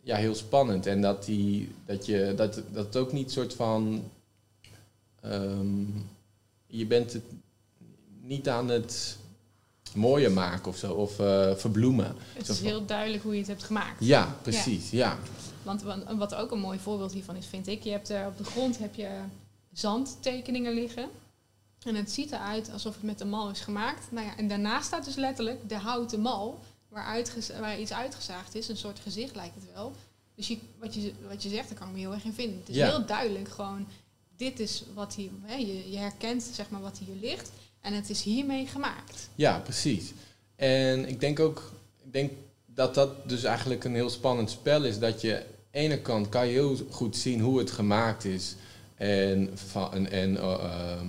ja, 0.00 0.16
heel 0.16 0.34
spannend. 0.34 0.86
En 0.86 1.00
dat, 1.00 1.24
die, 1.24 1.72
dat, 1.86 2.06
je, 2.06 2.32
dat, 2.36 2.54
dat 2.72 2.84
het 2.86 2.96
ook 2.96 3.12
niet 3.12 3.30
soort 3.30 3.54
van. 3.54 4.02
Um, 5.24 6.08
je 6.66 6.86
bent 6.86 7.12
het 7.12 7.22
niet 8.22 8.48
aan 8.48 8.68
het 8.68 9.16
mooier 9.94 10.32
maken 10.32 10.68
of 10.68 10.76
zo, 10.76 10.92
of 10.92 11.20
uh, 11.20 11.54
verbloemen. 11.54 12.14
Het 12.32 12.48
is 12.48 12.60
heel 12.60 12.84
duidelijk 12.86 13.22
hoe 13.22 13.32
je 13.32 13.38
het 13.38 13.48
hebt 13.48 13.64
gemaakt. 13.64 14.04
Ja, 14.04 14.36
precies, 14.42 14.90
ja. 14.90 15.18
Want 15.62 15.82
wat 16.16 16.34
ook 16.34 16.50
een 16.50 16.60
mooi 16.60 16.78
voorbeeld 16.78 17.12
hiervan 17.12 17.36
is, 17.36 17.46
vind 17.46 17.66
ik, 17.66 17.82
je 17.82 17.90
hebt 17.90 18.08
er 18.08 18.26
op 18.26 18.38
de 18.38 18.44
grond 18.44 18.78
heb 18.78 18.94
je 18.94 19.08
zandtekeningen 19.72 20.74
liggen. 20.74 21.08
En 21.84 21.94
het 21.94 22.10
ziet 22.10 22.32
eruit 22.32 22.70
alsof 22.72 22.94
het 22.94 23.02
met 23.02 23.18
de 23.18 23.24
mal 23.24 23.50
is 23.50 23.60
gemaakt. 23.60 24.06
Nou 24.10 24.26
ja, 24.26 24.36
en 24.36 24.48
daarnaast 24.48 24.86
staat 24.86 25.04
dus 25.04 25.14
letterlijk 25.14 25.68
de 25.68 25.74
houten 25.74 26.20
mal, 26.20 26.58
waar, 26.88 27.24
waar 27.60 27.80
iets 27.80 27.92
uitgezaagd 27.92 28.54
is. 28.54 28.68
Een 28.68 28.76
soort 28.76 28.98
gezicht 28.98 29.34
lijkt 29.34 29.54
het 29.54 29.64
wel. 29.74 29.92
Dus 30.34 30.48
je, 30.48 30.58
wat, 30.78 30.94
je, 30.94 31.12
wat 31.28 31.42
je 31.42 31.48
zegt, 31.48 31.68
daar 31.68 31.78
kan 31.78 31.88
ik 31.88 31.92
me 31.92 31.98
heel 31.98 32.12
erg 32.12 32.24
in 32.24 32.32
vinden. 32.32 32.58
Het 32.58 32.68
is 32.68 32.76
heel 32.76 33.06
duidelijk 33.06 33.48
gewoon, 33.48 33.86
dit 34.36 34.60
is 34.60 34.84
wat 34.94 35.14
hier, 35.14 35.30
hè, 35.42 35.54
je, 35.54 35.90
je 35.90 35.98
herkent 35.98 36.42
zeg 36.42 36.70
maar 36.70 36.80
wat 36.80 36.98
hier 36.98 37.16
ligt. 37.20 37.50
En 37.80 37.92
het 37.92 38.10
is 38.10 38.22
hiermee 38.22 38.66
gemaakt. 38.66 39.28
Ja, 39.34 39.58
precies. 39.58 40.12
En 40.56 41.08
ik 41.08 41.20
denk 41.20 41.40
ook, 41.40 41.72
ik 42.04 42.12
denk 42.12 42.32
dat 42.66 42.94
dat 42.94 43.28
dus 43.28 43.44
eigenlijk 43.44 43.84
een 43.84 43.94
heel 43.94 44.10
spannend 44.10 44.50
spel 44.50 44.84
is. 44.84 44.98
Dat 44.98 45.20
je, 45.20 45.36
aan 45.36 45.42
de 45.70 45.78
ene 45.78 46.00
kant 46.00 46.28
kan 46.28 46.46
je 46.46 46.52
heel 46.52 46.76
goed 46.90 47.16
zien 47.16 47.40
hoe 47.40 47.58
het 47.58 47.70
gemaakt 47.70 48.24
is. 48.24 48.54
En, 48.94 49.50
en, 49.92 50.10
en 50.10 50.34
uh, 50.34 51.00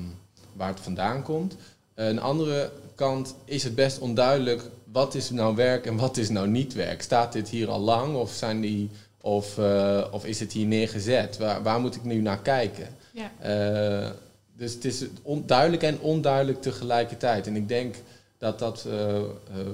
waar 0.61 0.69
het 0.69 0.79
vandaan 0.79 1.23
komt. 1.23 1.55
De 1.93 2.19
andere 2.19 2.71
kant 2.95 3.35
is 3.45 3.63
het 3.63 3.75
best 3.75 3.99
onduidelijk 3.99 4.61
wat 4.91 5.15
is 5.15 5.29
nou 5.29 5.55
werk 5.55 5.85
en 5.85 5.97
wat 5.97 6.17
is 6.17 6.29
nou 6.29 6.47
niet 6.47 6.73
werk. 6.73 7.01
Staat 7.01 7.33
dit 7.33 7.49
hier 7.49 7.69
al 7.69 7.79
lang 7.79 8.15
of, 8.15 8.31
zijn 8.31 8.61
die, 8.61 8.89
of, 9.21 9.57
uh, 9.57 10.05
of 10.11 10.25
is 10.25 10.39
het 10.39 10.51
hier 10.51 10.65
neergezet? 10.65 11.37
Waar, 11.37 11.63
waar 11.63 11.79
moet 11.79 11.95
ik 11.95 12.03
nu 12.03 12.21
naar 12.21 12.41
kijken? 12.41 12.87
Ja. 13.11 13.31
Uh, 14.03 14.09
dus 14.53 14.73
het 14.73 14.85
is 14.85 15.03
duidelijk 15.45 15.83
en 15.83 15.99
onduidelijk 15.99 16.61
tegelijkertijd. 16.61 17.47
En 17.47 17.55
ik 17.55 17.67
denk 17.67 17.95
dat 18.37 18.59
dat 18.59 18.85
uh, 18.87 19.21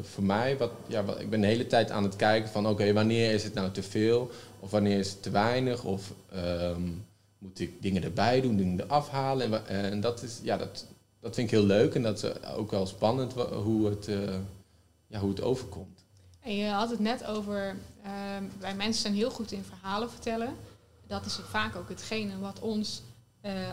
voor 0.02 0.24
mij, 0.24 0.58
wat, 0.58 0.72
ja, 0.88 1.04
wat, 1.04 1.20
ik 1.20 1.30
ben 1.30 1.42
de 1.42 1.48
hele 1.48 1.68
tijd 1.68 1.92
aan 1.92 2.04
het 2.04 2.16
kijken 2.16 2.50
van 2.50 2.64
oké, 2.64 2.74
okay, 2.74 2.94
wanneer 2.94 3.32
is 3.34 3.44
het 3.44 3.54
nou 3.54 3.72
te 3.72 3.84
veel 3.84 4.32
of 4.60 4.72
wanneer 4.72 5.00
is 5.00 5.10
het 5.10 5.24
te 5.24 5.30
weinig 5.30 5.84
of 5.84 6.14
um, 6.36 7.06
moet 7.48 7.60
ik 7.60 7.82
dingen 7.82 8.04
erbij 8.04 8.42
doen, 8.42 8.58
dingen 8.58 8.80
eraf 8.80 9.10
halen. 9.10 9.68
En, 9.68 9.92
en, 9.92 10.02
dat, 10.02 10.24
is, 10.24 10.40
ja, 10.44 10.58
dat, 10.58 10.86
dat 11.20 11.36
vind 11.36 11.52
ik 11.52 11.58
heel 11.58 11.66
leuk 11.66 11.96
en 11.96 12.04
dat 12.04 12.24
is 12.24 12.44
ook 12.44 12.72
wel 12.72 12.86
spannend 12.86 13.34
hoe 13.34 13.90
het, 13.90 14.08
uh, 14.08 14.36
ja, 15.08 15.20
hoe 15.20 15.30
het 15.30 15.42
overkomt. 15.42 16.06
En 16.42 16.56
je 16.56 16.68
had 16.68 16.90
het 16.90 17.00
net 17.00 17.26
over, 17.26 17.76
uh, 18.06 18.12
wij 18.60 18.76
mensen 18.76 19.02
zijn 19.02 19.14
heel 19.14 19.32
goed 19.32 19.52
in 19.52 19.64
verhalen 19.64 20.10
vertellen. 20.10 20.54
Dat 21.08 21.26
is 21.26 21.40
vaak 21.50 21.76
ook 21.76 21.90
hetgene 21.90 22.40
wat 22.40 22.60
ons 22.60 23.02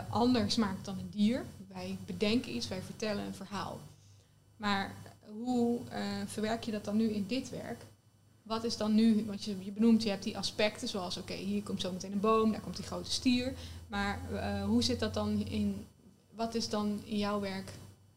anders 0.09 0.55
maakt 0.55 0.85
dan 0.85 0.99
een 0.99 1.09
dier. 1.09 1.45
Wij 1.73 1.97
bedenken 2.05 2.55
iets, 2.55 2.67
wij 2.67 2.81
vertellen 2.81 3.25
een 3.25 3.33
verhaal. 3.35 3.79
Maar 4.57 4.93
hoe 5.43 5.79
verwerk 6.25 6.63
je 6.63 6.71
dat 6.71 6.85
dan 6.85 6.97
nu 6.97 7.09
in 7.09 7.25
dit 7.27 7.49
werk? 7.49 7.85
Wat 8.45 8.63
is 8.63 8.77
dan 8.77 8.95
nu, 8.95 9.23
want 9.27 9.43
je, 9.43 9.55
je 9.59 9.71
benoemt, 9.71 10.03
je 10.03 10.09
hebt 10.09 10.23
die 10.23 10.37
aspecten 10.37 10.87
zoals, 10.87 11.17
oké, 11.17 11.33
hier 11.33 11.63
komt 11.63 11.81
zo 11.81 11.91
meteen 11.91 12.11
een 12.11 12.19
boom, 12.19 12.51
daar 12.51 12.61
komt 12.61 12.75
die 12.75 12.85
grote 12.85 13.11
stier. 13.11 13.53
Maar 13.87 14.19
uh, 14.33 14.63
hoe 14.63 14.83
zit 14.83 14.99
dat 14.99 15.13
dan 15.13 15.45
in, 15.47 15.85
wat 16.35 16.55
is 16.55 16.69
dan 16.69 17.01
in 17.05 17.17
jouw 17.17 17.39
werk, 17.39 17.71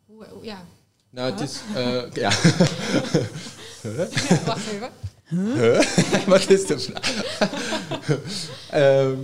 hoe, 0.07 0.27
ja. 0.43 0.65
Nou, 1.11 1.31
het 1.31 1.41
is, 1.41 1.61
uh, 1.77 2.13
ja. 2.13 2.31
ja. 4.29 4.45
Wacht 4.45 4.67
even. 4.67 4.91
Huh? 5.29 5.81
wat 6.27 6.51
is 6.51 6.67
de 6.67 6.79
vraag? 6.79 7.31
Ehm, 8.71 9.17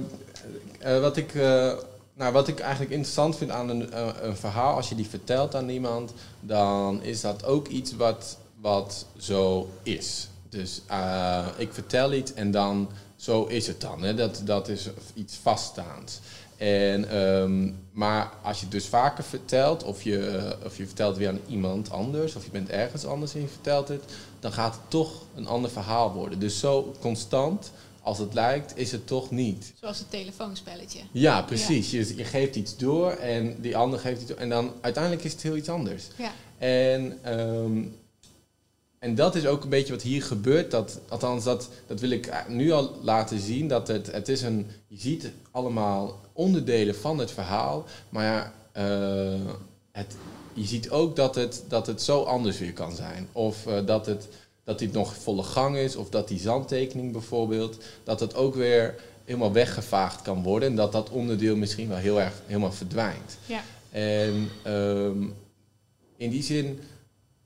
eh, 0.79 1.01
wat, 1.01 1.17
ik, 1.17 1.35
eh, 1.35 1.73
nou, 2.15 2.33
wat 2.33 2.49
ik 2.49 2.61
eigenlijk 2.61 2.93
interessant 2.93 3.37
vind 3.37 3.51
aan 3.51 3.69
een, 3.69 3.93
eh, 3.93 4.09
een 4.21 4.37
verhaal, 4.37 4.77
als 4.77 4.89
je 4.89 4.95
die 4.95 5.09
vertelt 5.09 5.55
aan 5.55 5.69
iemand, 5.69 6.13
dan 6.41 7.03
is 7.03 7.21
dat 7.21 7.45
ook 7.45 7.69
iets 7.69 7.97
wat, 7.97 8.39
wat 8.61 9.07
zo 9.19 9.69
is. 9.83 10.29
Dus 10.55 10.81
eh, 10.87 11.47
ik 11.57 11.73
vertel 11.73 12.13
iets 12.13 12.35
en 12.35 12.51
dan 12.51 12.89
zo 13.17 13.45
is 13.45 13.67
het 13.67 13.81
dan. 13.81 14.03
Hè? 14.03 14.15
Dat, 14.15 14.43
dat 14.45 14.69
is 14.69 14.89
iets 15.15 15.37
vaststaands. 15.43 16.21
En, 16.57 17.09
ehm, 17.09 17.71
maar 17.93 18.33
als 18.43 18.57
je 18.57 18.63
het 18.63 18.73
dus 18.73 18.87
vaker 18.87 19.25
vertelt, 19.25 19.83
of 19.83 20.03
je, 20.03 20.57
of 20.65 20.77
je 20.77 20.87
vertelt 20.87 21.17
weer 21.17 21.29
aan 21.29 21.41
iemand 21.49 21.91
anders, 21.91 22.37
of 22.37 22.45
je 22.45 22.51
bent 22.51 22.69
ergens 22.69 23.05
anders 23.05 23.35
en 23.35 23.41
je 23.41 23.49
vertelt 23.49 23.89
het, 23.89 24.05
dan 24.41 24.53
gaat 24.53 24.75
het 24.75 24.91
toch 24.91 25.13
een 25.35 25.47
ander 25.47 25.71
verhaal 25.71 26.13
worden. 26.13 26.39
Dus 26.39 26.59
zo 26.59 26.95
constant 27.01 27.71
als 28.03 28.19
het 28.19 28.35
lijkt, 28.35 28.73
is 28.77 28.93
het 28.93 29.07
toch 29.07 29.31
niet. 29.31 29.73
Zoals 29.81 29.99
het 29.99 30.11
telefoonspelletje. 30.11 31.01
Ja, 31.13 31.43
precies. 31.43 31.91
Je, 31.91 32.17
je 32.17 32.25
geeft 32.25 32.57
iets 32.57 32.77
door 32.77 33.11
en 33.11 33.57
die 33.61 33.77
ander 33.77 33.99
geeft 33.99 34.21
iets 34.21 34.31
door. 34.31 34.39
En 34.39 34.49
dan 34.49 34.73
uiteindelijk 34.81 35.25
is 35.25 35.33
het 35.33 35.43
heel 35.43 35.57
iets 35.57 35.69
anders. 35.69 36.05
Ja. 36.17 36.33
En, 36.59 37.19
ehm, 37.23 37.83
en 39.05 39.15
dat 39.15 39.35
is 39.35 39.47
ook 39.47 39.63
een 39.63 39.69
beetje 39.69 39.93
wat 39.93 40.03
hier 40.03 40.23
gebeurt. 40.23 40.71
Dat, 40.71 41.01
althans, 41.09 41.45
dat, 41.45 41.69
dat 41.87 42.01
wil 42.01 42.11
ik 42.11 42.45
nu 42.49 42.73
al 42.73 42.99
laten 43.03 43.41
zien. 43.41 43.69
Dat 43.69 43.89
het, 43.89 44.13
het 44.13 44.29
is 44.29 44.43
een, 44.43 44.67
je 44.87 44.99
ziet 44.99 45.31
allemaal 45.51 46.21
onderdelen 46.33 46.95
van 46.95 47.19
het 47.19 47.31
verhaal. 47.31 47.85
Maar 48.09 48.25
ja, 48.25 48.53
eh, 48.73 49.41
het, 49.93 50.17
je 50.53 50.65
ziet 50.65 50.91
ook 50.91 51.17
dat 51.17 51.35
het, 51.35 51.65
dat 51.69 51.87
het 51.87 52.03
zo 52.03 52.23
anders 52.23 52.59
weer 52.59 52.73
kan 52.73 52.95
zijn. 52.95 53.29
Of 53.33 53.67
eh, 53.67 53.87
dat, 53.87 54.07
het, 54.07 54.29
dat 54.65 54.79
dit 54.79 54.93
nog 54.93 55.17
volle 55.17 55.43
gang 55.43 55.77
is. 55.77 55.97
Of 55.97 56.09
dat 56.09 56.29
die 56.29 56.41
zandtekening 56.41 57.13
bijvoorbeeld, 57.13 57.79
dat 58.05 58.21
het 58.21 58.35
ook 58.35 58.55
weer 58.55 58.95
helemaal 59.25 59.53
weggevaagd 59.53 60.23
kan 60.23 60.43
worden. 60.43 60.69
En 60.69 60.77
dat 60.77 60.93
dat 60.93 61.11
onderdeel 61.11 61.57
misschien 61.57 61.89
wel 61.89 61.99
heel 61.99 62.21
erg 62.21 62.43
helemaal 62.47 62.73
verdwijnt. 62.73 63.39
Ja. 63.47 63.63
En 63.91 64.51
ehm, 64.63 65.23
in 66.17 66.31
die 66.31 66.43
zin 66.43 66.81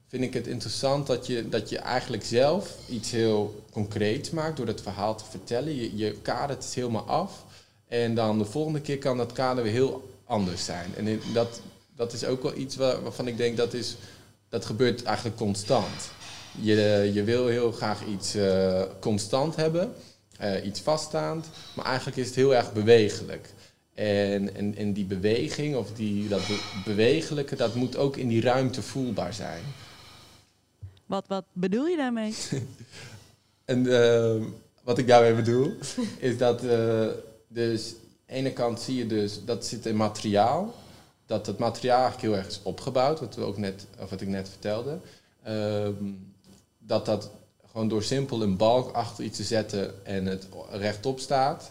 vind 0.09 0.23
ik 0.23 0.35
het 0.35 0.47
interessant 0.47 1.07
dat 1.07 1.27
je, 1.27 1.49
dat 1.49 1.69
je 1.69 1.79
eigenlijk 1.79 2.25
zelf 2.25 2.75
iets 2.88 3.11
heel 3.11 3.65
concreets 3.73 4.31
maakt 4.31 4.57
door 4.57 4.67
het 4.67 4.81
verhaal 4.83 5.17
te 5.17 5.25
vertellen. 5.31 5.75
Je, 5.75 5.97
je 5.97 6.12
kadert 6.23 6.65
het 6.65 6.75
helemaal 6.75 7.07
af. 7.07 7.45
En 7.88 8.15
dan 8.15 8.38
de 8.38 8.45
volgende 8.45 8.81
keer 8.81 8.99
kan 8.99 9.17
dat 9.17 9.33
kader 9.33 9.62
weer 9.65 9.73
heel 9.73 10.11
anders 10.25 10.65
zijn. 10.65 10.91
En 10.97 11.21
dat, 11.33 11.61
dat 11.97 12.12
is 12.12 12.25
ook 12.25 12.43
wel 12.43 12.57
iets 12.57 12.77
waar- 12.77 13.03
waarvan 13.03 13.27
ik 13.29 13.37
denk 13.37 13.57
dat 13.57 13.75
is, 13.75 13.97
dat 14.49 14.65
gebeurt 14.65 15.03
eigenlijk 15.03 15.37
constant. 15.37 16.11
Je, 16.61 17.11
je 17.15 17.25
wil 17.25 17.47
heel 17.47 17.73
graag 17.73 18.05
iets 18.07 18.35
eh, 18.35 18.83
constant 19.00 19.57
hebben, 19.57 19.93
eh, 20.38 20.65
iets 20.67 20.81
vaststaand, 20.81 21.47
maar 21.75 21.85
eigenlijk 21.85 22.17
is 22.17 22.27
het 22.27 22.35
heel 22.35 22.55
erg 22.55 22.73
bewegelijk. 22.73 23.49
En, 23.95 24.55
en, 24.55 24.77
en 24.77 24.93
die 24.93 25.05
beweging 25.05 25.77
of 25.77 25.93
die, 25.93 26.29
dat 26.29 26.47
be- 26.47 26.81
bewegelijke, 26.85 27.57
dat 27.57 27.75
moet 27.75 27.97
ook 27.97 28.17
in 28.17 28.29
die 28.29 28.41
ruimte 28.41 28.83
voelbaar 28.83 29.35
zijn. 29.35 29.62
Wat, 31.09 31.25
wat 31.27 31.45
bedoel 31.53 31.87
je 31.87 31.97
daarmee? 31.97 32.35
En 33.65 33.87
eh, 33.87 34.45
wat 34.83 34.99
ik 34.99 35.07
daarmee 35.07 35.35
bedoel, 35.35 35.75
is 36.19 36.38
dat 36.38 36.65
eh, 36.65 37.07
dus 37.49 37.91
aan 37.91 37.97
de 38.27 38.33
ene 38.35 38.53
kant 38.53 38.81
zie 38.81 38.97
je 38.97 39.07
dus 39.07 39.45
dat 39.45 39.67
zit 39.67 39.87
in 39.87 39.97
materiaal. 39.97 40.75
Dat 41.27 41.47
het 41.47 41.59
materiaal 41.59 42.00
eigenlijk 42.00 42.29
heel 42.29 42.37
erg 42.37 42.47
is 42.47 42.61
opgebouwd, 42.62 43.21
wat, 43.21 43.35
we 43.35 43.43
ook 43.43 43.57
net, 43.57 43.87
of 43.99 44.11
wat 44.11 44.21
ik 44.21 44.29
net 44.29 44.49
vertelde. 44.49 44.99
Ehm, 45.43 46.05
dat 46.79 47.07
dat 47.07 47.31
gewoon 47.71 47.88
door 47.88 48.03
simpel 48.03 48.43
een 48.43 48.57
balk 48.57 48.93
achter 48.95 49.25
iets 49.25 49.37
te 49.37 49.45
zetten 49.45 50.07
en 50.07 50.27
het 50.27 50.49
rechtop 50.71 51.19
staat. 51.21 51.71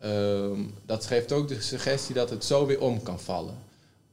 ehm, 0.00 0.60
dat 0.86 1.06
geeft 1.06 1.32
ook 1.32 1.48
de 1.48 1.60
suggestie 1.60 2.14
dat 2.14 2.30
het 2.30 2.44
zo 2.44 2.66
weer 2.66 2.80
om 2.80 3.02
kan 3.02 3.20
vallen. 3.20 3.54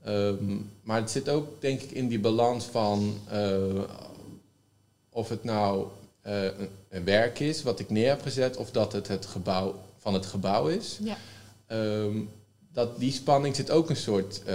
Ehm, 0.03 0.57
maar 0.83 0.99
het 1.01 1.11
zit 1.11 1.29
ook, 1.29 1.61
denk 1.61 1.81
ik, 1.81 1.91
in 1.91 2.07
die 2.07 2.19
balans 2.19 2.65
van 2.65 3.19
eh, 3.27 3.83
of 5.19 5.29
het 5.29 5.43
nou 5.43 5.87
eh, 6.21 6.43
een, 6.43 6.69
een 6.89 7.03
werk 7.03 7.39
is 7.39 7.63
wat 7.63 7.79
ik 7.79 7.89
neer 7.89 8.07
heb 8.07 8.21
gezet, 8.21 8.57
of 8.57 8.71
dat 8.71 8.93
het 8.93 9.07
het 9.07 9.25
gebouw 9.25 9.75
van 9.97 10.13
het 10.13 10.25
gebouw 10.25 10.67
is. 10.67 10.97
Ja. 11.03 11.17
Ehm, 11.67 12.17
dat 12.73 12.99
die 12.99 13.11
spanning 13.11 13.55
zit 13.55 13.71
ook 13.71 13.89
een 13.89 13.95
soort 13.95 14.39
eh, 14.43 14.45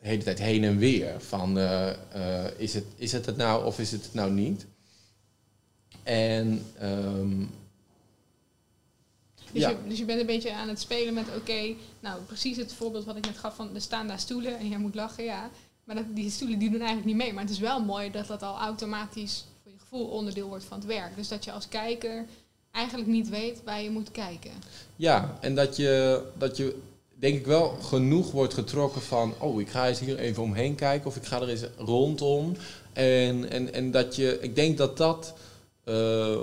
de 0.00 0.08
hele 0.08 0.22
tijd 0.22 0.38
heen 0.38 0.64
en 0.64 0.78
weer. 0.78 1.20
Van 1.20 1.58
eh, 1.58 2.44
is, 2.56 2.74
het, 2.74 2.84
is 2.96 3.12
het 3.12 3.26
het 3.26 3.36
nou 3.36 3.64
of 3.64 3.78
is 3.78 3.90
het 3.92 4.02
het 4.04 4.14
nou 4.14 4.30
niet? 4.30 4.66
En 6.02 6.64
ehm, 6.78 7.44
Dus, 9.52 9.62
Ja. 9.62 9.68
je, 9.68 9.76
dus 9.88 9.98
je 9.98 10.04
bent 10.04 10.20
een 10.20 10.26
beetje 10.26 10.52
aan 10.52 10.68
het 10.68 10.80
spelen 10.80 11.14
met, 11.14 11.26
oké, 11.36 11.74
nou 12.00 12.22
precies 12.22 12.56
het 12.56 12.72
voorbeeld 12.72 13.04
wat 13.04 13.16
ik 13.16 13.26
net 13.26 13.38
gaf 13.38 13.54
van 13.54 13.74
er 13.74 13.80
staan 13.80 14.06
daar 14.06 14.18
stoelen 14.18 14.58
en 14.58 14.68
jij 14.68 14.78
moet 14.78 14.94
lachen, 14.94 15.24
ja. 15.24 15.50
Maar 15.84 15.96
dat, 15.96 16.04
die 16.14 16.30
stoelen 16.30 16.58
die 16.58 16.70
doen 16.70 16.78
eigenlijk 16.80 17.06
niet 17.08 17.16
mee. 17.16 17.32
Maar 17.32 17.42
het 17.42 17.52
is 17.52 17.58
wel 17.58 17.80
mooi 17.84 18.10
dat 18.10 18.26
dat 18.26 18.42
al 18.42 18.58
automatisch 18.58 19.44
gevoel 19.88 20.06
onderdeel 20.06 20.48
wordt 20.48 20.64
van 20.64 20.78
het 20.78 20.86
werk. 20.86 21.16
Dus 21.16 21.28
dat 21.28 21.44
je 21.44 21.52
als 21.52 21.68
kijker 21.68 22.24
eigenlijk 22.72 23.08
niet 23.08 23.28
weet 23.28 23.60
waar 23.64 23.82
je 23.82 23.90
moet 23.90 24.10
kijken. 24.10 24.50
Ja, 24.96 25.38
en 25.40 25.54
dat 25.54 25.76
je, 25.76 26.22
dat 26.38 26.56
je 26.56 26.76
denk 27.14 27.36
ik 27.38 27.46
wel 27.46 27.68
genoeg 27.82 28.30
wordt 28.30 28.54
getrokken 28.54 29.02
van... 29.02 29.34
oh, 29.38 29.60
ik 29.60 29.68
ga 29.68 29.88
eens 29.88 30.00
hier 30.00 30.18
even 30.18 30.42
omheen 30.42 30.74
kijken 30.74 31.06
of 31.06 31.16
ik 31.16 31.24
ga 31.24 31.40
er 31.40 31.48
eens 31.48 31.64
rondom. 31.76 32.56
En, 32.92 33.50
en, 33.50 33.72
en 33.72 33.90
dat 33.90 34.16
je, 34.16 34.38
ik 34.40 34.54
denk 34.54 34.78
dat 34.78 34.96
dat 34.96 35.34
eh, 35.84 36.32
eh, 36.32 36.40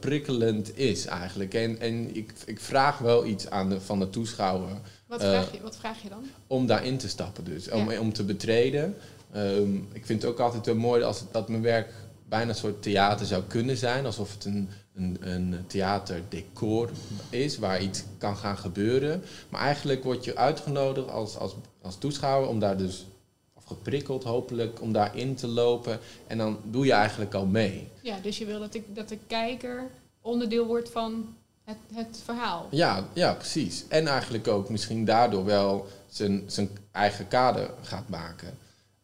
prikkelend 0.00 0.78
is 0.78 1.06
eigenlijk. 1.06 1.54
En, 1.54 1.80
en 1.80 2.16
ik, 2.16 2.32
ik 2.46 2.60
vraag 2.60 2.98
wel 2.98 3.26
iets 3.26 3.50
aan 3.50 3.68
de, 3.68 3.80
van 3.80 3.98
de 3.98 4.10
toeschouwer 4.10 4.68
Wat, 5.06 5.20
Eh, 5.20 5.28
vraag, 5.28 5.52
je, 5.52 5.60
wat 5.60 5.76
vraag 5.76 6.02
je 6.02 6.08
dan? 6.08 6.24
om 6.46 6.66
daarin 6.66 6.98
te 6.98 7.08
stappen 7.08 7.44
dus. 7.44 7.70
Om, 7.70 7.90
Ja. 7.90 8.00
om 8.00 8.12
te 8.12 8.24
betreden. 8.24 8.96
Ehm, 9.32 9.74
ik 9.92 10.06
vind 10.06 10.22
het 10.22 10.30
ook 10.30 10.40
altijd 10.40 10.66
wel 10.66 10.74
mooi 10.74 11.02
als 11.02 11.20
het, 11.20 11.32
dat 11.32 11.48
mijn 11.48 11.62
werk 11.62 11.92
bijna 12.28 12.48
een 12.48 12.54
soort 12.54 12.82
theater 12.82 13.26
zou 13.26 13.42
kunnen 13.42 13.76
zijn. 13.76 14.06
Alsof 14.06 14.32
het 14.32 14.44
een, 14.44 14.68
een, 14.94 15.16
een 15.20 15.64
theaterdecor 15.66 16.90
is 17.30 17.58
waar 17.58 17.82
iets 17.82 18.04
kan 18.18 18.36
gaan 18.36 18.58
gebeuren. 18.58 19.22
Maar 19.48 19.60
eigenlijk 19.60 20.04
word 20.04 20.24
je 20.24 20.36
uitgenodigd 20.36 21.10
als, 21.10 21.36
als, 21.36 21.54
als 21.82 21.98
toeschouwer 21.98 22.48
om 22.48 22.58
daar 22.58 22.76
dus, 22.76 23.06
of 23.54 23.64
geprikkeld 23.64 24.24
hopelijk, 24.24 24.80
om 24.80 24.92
daarin 24.92 25.34
te 25.34 25.46
lopen. 25.46 25.98
En 26.26 26.38
dan 26.38 26.58
doe 26.64 26.84
je 26.84 26.92
eigenlijk 26.92 27.34
al 27.34 27.46
mee. 27.46 27.88
Ja, 28.02 28.18
dus 28.22 28.38
je 28.38 28.44
wil 28.44 28.60
dat, 28.60 28.74
ik, 28.74 28.94
dat 28.94 29.08
de 29.08 29.18
kijker 29.26 29.90
onderdeel 30.20 30.66
wordt 30.66 30.90
van 30.90 31.34
het, 31.64 31.76
het 31.94 32.20
verhaal. 32.24 32.68
Ja, 32.70 33.08
ja, 33.12 33.34
precies. 33.34 33.84
En 33.88 34.06
eigenlijk 34.06 34.48
ook 34.48 34.68
misschien 34.68 35.04
daardoor 35.04 35.44
wel 35.44 35.86
zijn, 36.08 36.42
zijn 36.46 36.68
eigen 36.92 37.28
kader 37.28 37.70
gaat 37.82 38.08
maken. 38.08 38.58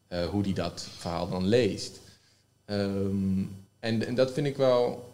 Eh, 0.08 0.26
hoe 0.26 0.42
die 0.42 0.54
dat 0.54 0.86
verhaal 0.98 1.28
dan 1.28 1.46
leest. 1.46 2.00
Ehm, 2.64 3.42
en, 3.81 4.07
en 4.07 4.14
dat 4.14 4.33
vind 4.33 4.47
ik 4.47 4.57
wel. 4.57 5.11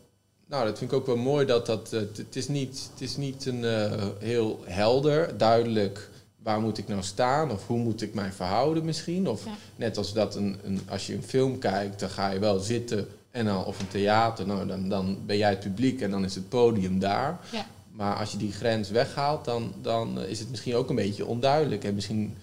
Nou, 0.47 0.65
dat 0.67 0.79
vind 0.79 0.91
ik 0.93 0.97
ook 0.97 1.07
wel 1.07 1.17
mooi 1.17 1.47
dat 1.47 1.67
dat. 1.67 1.93
eh, 1.93 2.01
het, 2.01 2.37
is 2.37 2.49
niet, 2.49 2.89
het 2.93 3.01
is 3.03 3.17
niet 3.17 3.47
een 3.47 3.65
eh, 3.65 3.93
heel 4.19 4.61
helder, 4.65 5.39
duidelijk. 5.39 6.11
Waar 6.43 6.61
moet 6.61 6.79
ik 6.79 6.89
nou 6.89 7.03
staan? 7.03 7.51
Of 7.51 7.67
hoe 7.67 7.79
moet 7.79 8.03
ik 8.03 8.15
mij 8.15 8.33
verhouden 8.33 8.85
misschien? 8.85 9.29
Of 9.29 9.45
Ja. 9.45 9.51
net 9.77 9.97
als 9.97 10.13
dat 10.13 10.35
een, 10.35 10.57
een, 10.65 10.81
als 10.89 11.07
je 11.07 11.15
een 11.15 11.23
film 11.23 11.59
kijkt, 11.59 12.01
dan 12.01 12.09
ga 12.11 12.31
je 12.31 12.39
wel 12.39 12.59
zitten. 12.59 13.07
En 13.31 13.45
dan, 13.45 13.65
of 13.65 13.81
een 13.81 13.89
theater, 13.89 14.47
nou, 14.47 14.67
dan, 14.67 14.89
dan 14.89 15.19
ben 15.27 15.37
jij 15.37 15.51
het 15.51 15.61
publiek 15.61 16.01
en 16.01 16.11
dan 16.11 16.25
is 16.25 16.35
het 16.35 16.49
podium 16.49 16.99
daar. 16.99 17.39
Ja. 17.53 17.67
Maar 17.93 18.17
als 18.17 18.33
je 18.33 18.39
die 18.39 18.53
grens 18.53 18.91
weghaalt, 18.91 19.45
dan, 19.45 19.73
dan 19.83 20.21
is 20.21 20.39
het 20.39 20.51
misschien 20.51 20.75
ook 20.75 20.89
een 20.91 20.97
beetje 20.97 21.27
onduidelijk 21.27 21.85
en 21.85 21.95
misschien 21.95 22.37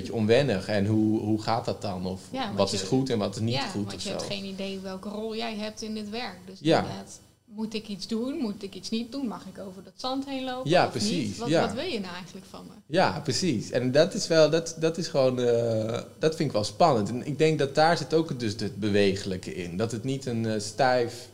beetje 0.00 0.12
onwennig. 0.14 0.68
En 0.68 0.86
hoe, 0.86 1.20
hoe 1.20 1.42
gaat 1.42 1.64
dat 1.64 1.82
dan? 1.82 2.06
Of 2.06 2.20
Ja, 2.30 2.52
wat 2.54 2.72
is 2.72 2.82
goed 2.82 3.10
en 3.10 3.18
wat 3.18 3.34
is 3.34 3.40
niet 3.40 3.54
ja, 3.54 3.66
goed 3.66 3.86
want 3.86 4.02
je 4.02 4.08
zo. 4.08 4.16
hebt 4.16 4.32
geen 4.32 4.44
idee 4.44 4.78
welke 4.80 5.08
rol 5.08 5.36
jij 5.36 5.56
hebt 5.56 5.82
in 5.82 5.94
dit 5.94 6.10
werk. 6.10 6.38
Dus 6.46 6.58
Ja. 6.60 6.78
inderdaad, 6.80 7.20
moet 7.44 7.74
ik 7.74 7.88
iets 7.88 8.06
doen? 8.06 8.36
Moet 8.38 8.62
ik 8.62 8.74
iets 8.74 8.90
niet 8.90 9.12
doen? 9.12 9.26
Mag 9.26 9.44
ik 9.54 9.62
over 9.66 9.82
dat 9.84 9.92
zand 9.96 10.24
heen 10.26 10.44
lopen? 10.44 10.70
Ja, 10.70 10.84
of 10.84 10.90
precies, 10.90 11.26
Niet? 11.28 11.38
Wat, 11.38 11.48
ja. 11.48 11.60
wat 11.60 11.72
wil 11.74 11.84
je 11.84 12.00
nou 12.00 12.14
eigenlijk 12.14 12.46
van 12.50 12.64
me? 12.66 12.72
Ja, 12.86 13.20
precies. 13.20 13.70
En 13.70 13.92
dat 13.92 14.14
is 14.14 14.26
wel, 14.26 14.50
dat, 14.50 14.76
dat 14.78 14.98
is 14.98 15.08
gewoon, 15.08 15.40
eh, 15.40 16.00
dat 16.18 16.36
vind 16.36 16.48
ik 16.48 16.54
wel 16.54 16.64
spannend. 16.64 17.08
En 17.08 17.26
ik 17.26 17.38
denk 17.38 17.58
dat 17.58 17.74
daar 17.74 17.96
zit 17.96 18.14
ook 18.14 18.40
dus 18.40 18.52
het 18.58 18.76
bewegelijke 18.76 19.54
in. 19.54 19.76
Dat 19.76 19.92
het 19.92 20.04
niet 20.04 20.26
een 20.26 20.46
eh, 20.46 20.60
stijf 20.60 21.28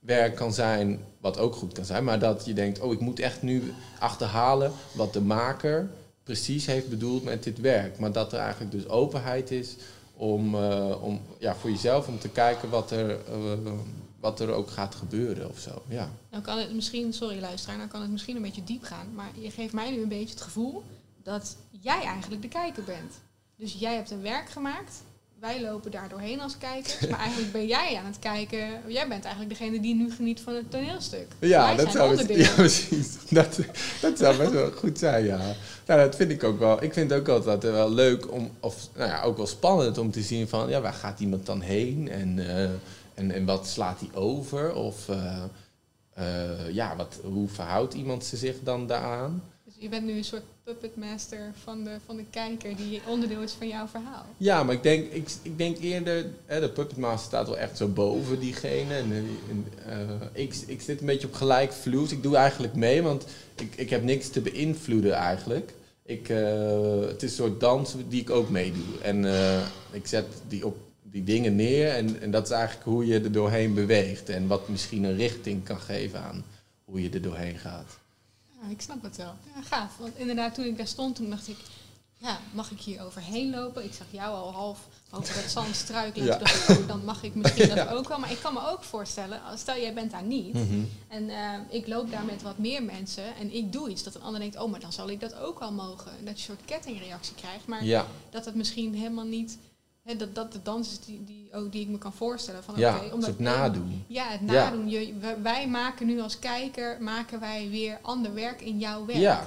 werk 0.00 0.36
kan 0.36 0.52
zijn, 0.54 1.00
wat 1.20 1.38
ook 1.38 1.54
goed 1.54 1.72
kan 1.72 1.84
zijn, 1.84 2.04
maar 2.04 2.18
dat 2.18 2.42
je 2.46 2.52
denkt, 2.54 2.80
oh, 2.80 2.92
ik 2.92 3.00
moet 3.00 3.20
echt 3.20 3.42
nu 3.42 3.72
achterhalen 3.98 4.72
wat 4.92 5.12
de 5.12 5.20
maker 5.20 5.88
precies 6.26 6.66
heeft 6.66 6.88
bedoeld 6.88 7.24
met 7.24 7.42
dit 7.42 7.60
werk. 7.60 7.98
Maar 7.98 8.12
dat 8.12 8.32
er 8.32 8.38
eigenlijk 8.38 8.70
dus 8.70 8.88
openheid 8.88 9.50
is 9.50 9.76
om, 10.14 10.54
eh, 10.54 11.02
om 11.02 11.20
ja, 11.38 11.54
voor 11.54 11.70
jezelf 11.70 12.08
om 12.08 12.18
te 12.18 12.28
kijken 12.28 12.70
wat 12.70 12.90
er, 12.90 13.10
eh, 13.10 13.72
wat 14.20 14.40
er 14.40 14.50
ook 14.50 14.70
gaat 14.70 14.94
gebeuren 14.94 15.48
of 15.48 15.58
zo. 15.58 15.82
Ja. 15.88 16.10
Nou 16.30 16.42
kan 16.42 16.58
het 16.58 16.74
misschien, 16.74 17.12
sorry 17.12 17.40
luisteraar, 17.40 17.76
nou 17.76 17.88
kan 17.88 18.00
het 18.00 18.10
misschien 18.10 18.36
een 18.36 18.42
beetje 18.42 18.64
diep 18.64 18.82
gaan. 18.82 19.14
Maar 19.14 19.30
je 19.38 19.50
geeft 19.50 19.72
mij 19.72 19.90
nu 19.90 20.02
een 20.02 20.08
beetje 20.08 20.34
het 20.34 20.42
gevoel 20.42 20.82
dat 21.22 21.56
jij 21.70 22.02
eigenlijk 22.02 22.42
de 22.42 22.48
kijker 22.48 22.82
bent. 22.84 23.12
Dus 23.56 23.72
jij 23.72 23.94
hebt 23.94 24.10
een 24.10 24.22
werk 24.22 24.48
gemaakt 24.48 25.02
wij 25.40 25.60
lopen 25.62 25.90
daar 25.90 26.08
doorheen 26.08 26.40
als 26.40 26.58
kijkers. 26.58 27.06
Maar 27.10 27.18
eigenlijk 27.18 27.52
ben 27.52 27.66
jij 27.66 27.96
aan 27.96 28.06
het 28.06 28.18
kijken. 28.18 28.68
Jij 28.86 29.08
bent 29.08 29.24
eigenlijk 29.24 29.58
degene 29.58 29.80
die 29.80 29.94
nu 29.94 30.12
geniet 30.12 30.40
van 30.40 30.54
het 30.54 30.70
toneelstuk. 30.70 31.26
Ja, 31.38 31.66
wij 31.66 31.84
dat 31.84 31.92
zou, 31.92 32.32
ja, 32.42 32.52
precies. 32.54 33.16
Dat, 33.30 33.58
dat 34.00 34.18
zou 34.18 34.36
best 34.36 34.50
wel 34.50 34.70
goed 34.70 34.98
zijn, 34.98 35.24
ja. 35.24 35.40
Nou, 35.86 36.00
dat 36.00 36.16
vind 36.16 36.30
ik 36.30 36.44
ook 36.44 36.58
wel. 36.58 36.82
Ik 36.82 36.92
vind 36.92 37.10
het 37.10 37.20
ook 37.20 37.28
altijd 37.28 37.62
wel 37.62 37.90
leuk 37.90 38.32
om, 38.32 38.50
of 38.60 38.88
nou 38.94 39.08
ja, 39.08 39.22
ook 39.22 39.36
wel 39.36 39.46
spannend 39.46 39.98
om 39.98 40.10
te 40.10 40.22
zien 40.22 40.48
van, 40.48 40.68
ja, 40.68 40.80
waar 40.80 40.92
gaat 40.92 41.20
iemand 41.20 41.46
dan 41.46 41.60
heen 41.60 42.08
en, 42.08 42.38
eh, 42.38 42.70
en, 43.14 43.30
en 43.30 43.44
wat 43.44 43.66
slaat 43.66 44.00
hij 44.00 44.20
over? 44.20 44.74
Of 44.74 45.08
eh, 45.08 45.42
eh, 46.14 46.70
ja, 46.72 46.96
wat, 46.96 47.18
hoe 47.22 47.48
verhoudt 47.48 47.94
iemand 47.94 48.24
zich 48.24 48.56
dan 48.62 48.86
daaraan? 48.86 49.42
Dus 49.76 49.84
je 49.84 49.90
bent 49.90 50.06
nu 50.06 50.16
een 50.16 50.24
soort 50.24 50.42
puppet 50.64 50.96
master 50.96 51.52
van 51.62 51.84
de, 51.84 51.96
van 52.04 52.16
de 52.16 52.24
kijker 52.30 52.76
die 52.76 53.00
onderdeel 53.06 53.42
is 53.42 53.52
van 53.52 53.68
jouw 53.68 53.86
verhaal. 53.86 54.24
Ja, 54.36 54.62
maar 54.62 54.74
ik 54.74 54.82
denk, 54.82 55.12
ik, 55.12 55.28
ik 55.42 55.58
denk 55.58 55.78
eerder, 55.78 56.26
hè, 56.46 56.60
de 56.60 56.68
Puppet 56.68 56.96
Master 56.96 57.26
staat 57.26 57.46
wel 57.46 57.58
echt 57.58 57.76
zo 57.76 57.88
boven 57.88 58.40
diegene. 58.40 58.94
En, 58.94 59.12
eh, 59.86 60.42
ik, 60.42 60.54
ik 60.66 60.80
zit 60.80 61.00
een 61.00 61.06
beetje 61.06 61.26
op 61.26 61.34
gelijk 61.34 61.72
vloes. 61.72 62.12
Ik 62.12 62.22
doe 62.22 62.36
eigenlijk 62.36 62.74
mee, 62.74 63.02
want 63.02 63.26
ik, 63.56 63.74
ik 63.76 63.90
heb 63.90 64.02
niks 64.02 64.28
te 64.28 64.40
beïnvloeden 64.40 65.12
eigenlijk. 65.12 65.72
Ik, 66.02 66.28
eh, 66.28 67.00
het 67.00 67.22
is 67.22 67.30
een 67.30 67.36
soort 67.36 67.60
dans 67.60 67.94
die 68.08 68.20
ik 68.20 68.30
ook 68.30 68.50
meedoe. 68.50 69.00
En 69.02 69.24
eh, 69.24 69.66
ik 69.90 70.06
zet 70.06 70.26
die, 70.48 70.66
op, 70.66 70.76
die 71.02 71.24
dingen 71.24 71.56
neer 71.56 71.88
en, 71.88 72.20
en 72.20 72.30
dat 72.30 72.44
is 72.44 72.50
eigenlijk 72.50 72.84
hoe 72.84 73.06
je 73.06 73.20
er 73.20 73.32
doorheen 73.32 73.74
beweegt. 73.74 74.28
En 74.28 74.46
wat 74.46 74.68
misschien 74.68 75.04
een 75.04 75.16
richting 75.16 75.64
kan 75.64 75.80
geven 75.80 76.20
aan 76.20 76.44
hoe 76.84 77.02
je 77.02 77.10
er 77.10 77.22
doorheen 77.22 77.58
gaat. 77.58 78.04
Ja, 78.66 78.72
ik 78.72 78.80
snap 78.80 79.02
het 79.02 79.16
wel. 79.16 79.34
Ja, 79.54 79.62
gaaf. 79.62 79.96
Want 79.96 80.16
inderdaad, 80.16 80.54
toen 80.54 80.64
ik 80.64 80.76
daar 80.76 80.86
stond, 80.86 81.16
toen 81.16 81.30
dacht 81.30 81.48
ik... 81.48 81.56
Ja, 82.18 82.38
mag 82.52 82.70
ik 82.70 82.80
hier 82.80 83.04
overheen 83.04 83.50
lopen? 83.50 83.84
Ik 83.84 83.92
zag 83.94 84.06
jou 84.10 84.34
al 84.34 84.52
half 84.52 84.88
over 85.10 85.34
dat 85.34 85.50
zand 85.50 85.74
struikelen. 85.74 86.26
Ja. 86.26 86.36
Toen 86.36 86.44
dacht 86.44 86.68
ik, 86.68 86.78
oh, 86.78 86.88
dan 86.88 87.04
mag 87.04 87.22
ik 87.22 87.34
misschien 87.34 87.68
dat 87.74 87.88
ook 87.88 88.08
wel. 88.08 88.18
Maar 88.18 88.30
ik 88.30 88.40
kan 88.42 88.52
me 88.52 88.68
ook 88.68 88.82
voorstellen, 88.82 89.40
stel 89.54 89.76
jij 89.76 89.94
bent 89.94 90.10
daar 90.10 90.22
niet... 90.22 90.56
En 91.08 91.30
eh, 91.30 91.58
ik 91.68 91.86
loop 91.86 92.10
daar 92.10 92.24
met 92.24 92.42
wat 92.42 92.58
meer 92.58 92.82
mensen 92.82 93.36
en 93.36 93.54
ik 93.54 93.72
doe 93.72 93.90
iets 93.90 94.02
dat 94.02 94.14
een 94.14 94.22
ander 94.22 94.40
denkt, 94.40 94.58
oh, 94.58 94.70
maar 94.70 94.80
dan 94.80 94.92
zal 94.92 95.10
ik 95.10 95.20
dat 95.20 95.34
ook 95.34 95.58
wel 95.58 95.72
mogen. 95.72 96.10
En 96.18 96.24
dat 96.24 96.40
je 96.40 96.50
een 96.50 96.56
soort 96.56 96.64
kettingreactie 96.64 97.34
krijgt, 97.34 97.66
maar 97.66 97.84
Ja, 97.84 98.06
dat 98.30 98.44
het 98.44 98.54
misschien 98.54 98.94
helemaal 98.94 99.24
niet, 99.24 99.58
hè, 100.06 100.16
dat 100.16 100.34
dat 100.34 100.52
de 100.52 100.62
dans 100.62 100.90
is 100.90 101.00
die, 101.00 101.24
die, 101.24 101.48
ook 101.52 101.72
die 101.72 101.80
ik 101.82 101.88
me 101.88 101.98
kan 101.98 102.12
voorstellen. 102.12 102.64
Van, 102.64 102.74
ja 102.76 102.96
oké, 102.96 103.14
een 103.14 103.22
soort 103.22 103.38
nadoen. 103.38 104.04
Ja, 104.06 104.28
het 104.28 104.40
Ja. 104.40 104.52
nadoen. 104.52 104.88
Je, 104.88 105.14
wij- 105.42 105.68
maken 105.68 106.06
nu 106.06 106.20
als 106.20 106.38
kijker, 106.38 107.02
maken 107.02 107.40
wij 107.40 107.68
weer 107.70 107.98
ander 108.02 108.34
werk 108.34 108.60
in 108.60 108.78
jouw 108.78 109.06
werk. 109.06 109.18
Ja, 109.18 109.46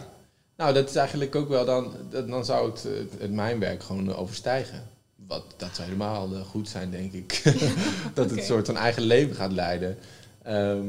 nou 0.55 0.73
dat 0.73 0.89
is 0.89 0.95
eigenlijk 0.95 1.35
ook 1.35 1.49
wel 1.49 1.65
dan, 1.65 1.93
dan 2.09 2.45
zou 2.45 2.69
het, 2.71 2.83
het, 2.83 3.13
het 3.19 3.31
mijn 3.31 3.59
werk 3.59 3.83
gewoon 3.83 4.15
overstijgen. 4.15 4.87
Wat, 5.15 5.43
dat 5.57 5.75
zou 5.75 5.87
helemaal 5.87 6.35
eh, 6.35 6.41
goed 6.41 6.69
zijn, 6.69 6.91
denk 6.91 7.11
ik. 7.13 7.41
dat 8.13 8.29
het 8.29 8.39
een 8.39 8.45
soort 8.45 8.65
van 8.65 8.77
eigen 8.77 9.03
leven 9.03 9.35
gaat 9.35 9.51
leiden. 9.51 9.97
Ehm, 10.43 10.87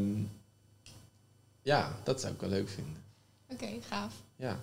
ja, 1.63 1.97
dat 2.03 2.21
zou 2.21 2.33
ik 2.33 2.41
wel 2.41 2.51
leuk 2.51 2.69
vinden. 2.69 2.97
Oké, 3.49 3.67
gaaf. 3.89 4.13
Ja. 4.37 4.59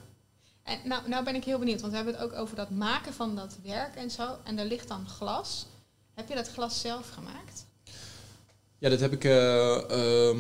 En 0.68 0.78
nou, 0.84 1.10
nou 1.10 1.24
ben 1.24 1.36
ik 1.36 1.44
heel 1.44 1.60
benieuwd, 1.60 1.80
want 1.80 1.92
we 1.92 1.98
hebben 1.98 2.16
het 2.16 2.24
ook 2.24 2.40
over 2.40 2.56
dat 2.56 2.70
maken 2.70 3.14
van 3.14 3.36
dat 3.36 3.58
werk 3.64 3.96
en 3.96 4.12
zo. 4.12 4.38
En 4.44 4.60
er 4.60 4.66
ligt 4.66 4.88
dan 4.88 5.08
glas. 5.08 5.66
Heb 6.14 6.28
je 6.30 6.36
dat 6.36 6.50
glas 6.50 6.82
zelf 6.82 7.10
gemaakt? 7.10 7.66
Ja, 8.78 8.90
dat 8.90 9.00
heb 9.00 9.14
ik. 9.14 9.24
eh, 9.24 9.92
ehm, 10.30 10.38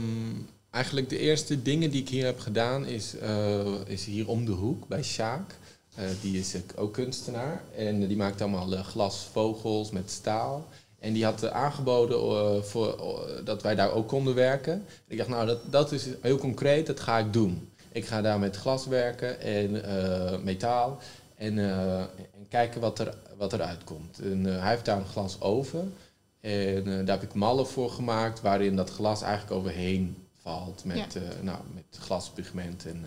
eigenlijk 0.72 1.10
de 1.10 1.18
eerste 1.20 1.62
dingen 1.62 1.92
die 1.92 2.02
ik 2.02 2.10
hier 2.10 2.26
heb 2.26 2.40
gedaan 2.40 2.86
is, 2.86 3.18
eh, 3.18 3.74
is 3.86 4.06
hier 4.06 4.28
om 4.28 4.46
de 4.46 4.52
hoek 4.52 4.88
bij 4.88 5.04
Sjaak. 5.04 5.56
Eh, 5.96 6.06
die 6.22 6.40
is 6.40 6.56
ook 6.76 6.94
kunstenaar 6.94 7.62
en 7.76 8.08
die 8.08 8.18
maakt 8.18 8.42
allemaal 8.42 8.84
glasvogels 8.84 9.92
met 9.92 10.12
staal. 10.12 10.68
En 11.00 11.14
die 11.14 11.26
had 11.26 11.50
aangeboden 11.50 12.66
voor, 12.66 12.98
dat 13.44 13.62
wij 13.62 13.76
daar 13.76 13.92
ook 13.92 14.08
konden 14.08 14.36
werken. 14.36 14.86
Ik 15.08 15.18
dacht, 15.18 15.30
nou, 15.30 15.46
dat, 15.46 15.60
dat 15.72 15.92
is 15.92 16.06
heel 16.22 16.38
concreet, 16.38 16.88
dat 16.88 17.00
ga 17.00 17.18
ik 17.18 17.34
doen. 17.34 17.70
Ik 17.98 18.06
ga 18.06 18.22
daar 18.22 18.40
met 18.40 18.56
glas 18.56 18.86
werken 18.86 19.42
en 19.42 19.84
eh, 19.84 20.40
metaal 20.40 20.98
en, 21.36 21.60
eh, 21.60 22.00
en 22.00 22.48
kijken 22.50 22.82
wat, 22.82 23.00
er, 23.00 23.18
wat 23.38 23.54
eruit 23.54 23.84
komt. 23.84 24.20
En, 24.20 24.46
eh, 24.46 24.60
hij 24.62 24.70
heeft 24.70 24.86
daar 24.86 24.98
een 24.98 25.06
glas 25.06 25.42
oven. 25.42 25.94
En 26.40 26.84
daar 26.84 27.20
heb 27.20 27.30
ik 27.30 27.34
mallen 27.34 27.68
voor 27.68 27.90
gemaakt 27.90 28.42
waarin 28.42 28.76
dat 28.76 28.90
glas 28.90 29.22
eigenlijk 29.22 29.54
overheen 29.60 30.28
valt 30.42 30.86
met, 30.86 31.20
nou, 31.42 31.60
met 31.74 31.84
glaspigment. 32.00 32.86
En 32.86 33.06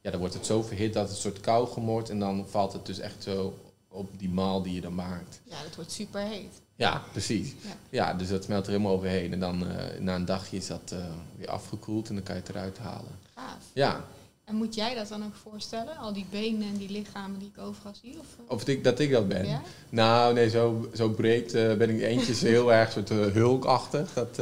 ja, 0.00 0.10
dan 0.10 0.20
wordt 0.20 0.34
het 0.34 0.46
zo 0.46 0.62
verhit 0.62 0.92
dat 0.92 1.02
het 1.02 1.12
een 1.12 1.22
soort 1.22 1.40
kauwgom 1.40 1.86
wordt. 1.86 2.10
En 2.10 2.18
dan 2.18 2.48
valt 2.48 2.72
het 2.72 2.86
dus 2.86 2.98
echt 2.98 3.22
zo 3.22 3.58
op 3.88 4.18
die 4.18 4.28
maal 4.28 4.62
die 4.62 4.74
je 4.74 4.80
dan 4.80 4.94
maakt. 4.94 5.40
Ja, 5.44 5.62
dat 5.62 5.74
wordt 5.74 5.92
super 5.92 6.20
heet. 6.20 6.60
Ja, 6.76 7.02
precies. 7.12 7.54
Ja. 7.60 7.76
Ja, 7.90 8.14
dus 8.14 8.28
dat 8.28 8.44
smelt 8.44 8.66
er 8.66 8.72
helemaal 8.72 8.92
overheen. 8.92 9.32
En 9.32 9.40
dan 9.40 9.68
eh, 9.68 10.00
na 10.00 10.14
een 10.14 10.24
dagje 10.24 10.56
is 10.56 10.66
dat 10.66 10.92
eh, 10.92 10.98
weer 11.36 11.48
afgekoeld 11.48 12.08
en 12.08 12.14
dan 12.14 12.24
kan 12.24 12.34
je 12.34 12.40
het 12.40 12.50
eruit 12.50 12.78
halen. 12.78 13.18
Gaaf. 13.34 13.64
Ja, 13.72 14.04
En 14.44 14.54
moet 14.54 14.74
jij 14.74 14.94
dat 14.94 15.08
dan 15.08 15.24
ook 15.24 15.34
voorstellen? 15.34 15.96
Al 15.96 16.12
die 16.12 16.26
benen 16.30 16.68
en 16.68 16.76
die 16.76 16.90
lichamen 16.90 17.38
die 17.38 17.52
ik 17.54 17.62
overal 17.62 17.94
zie? 18.02 18.18
Of, 18.18 18.26
eh? 18.38 18.52
of 18.52 18.68
ik, 18.68 18.84
dat 18.84 18.98
ik 18.98 19.10
dat 19.10 19.28
ben. 19.28 19.48
Ja? 19.48 19.62
Nou, 19.88 20.34
nee, 20.34 20.50
zo, 20.50 20.88
zo 20.94 21.08
breed 21.08 21.52
ben 21.52 21.90
ik 21.90 22.00
eentjes 22.00 22.40
heel 22.56 22.72
erg 22.72 22.92
soort 22.92 23.08
hulkachtig. 23.08 24.12
Dat, 24.12 24.36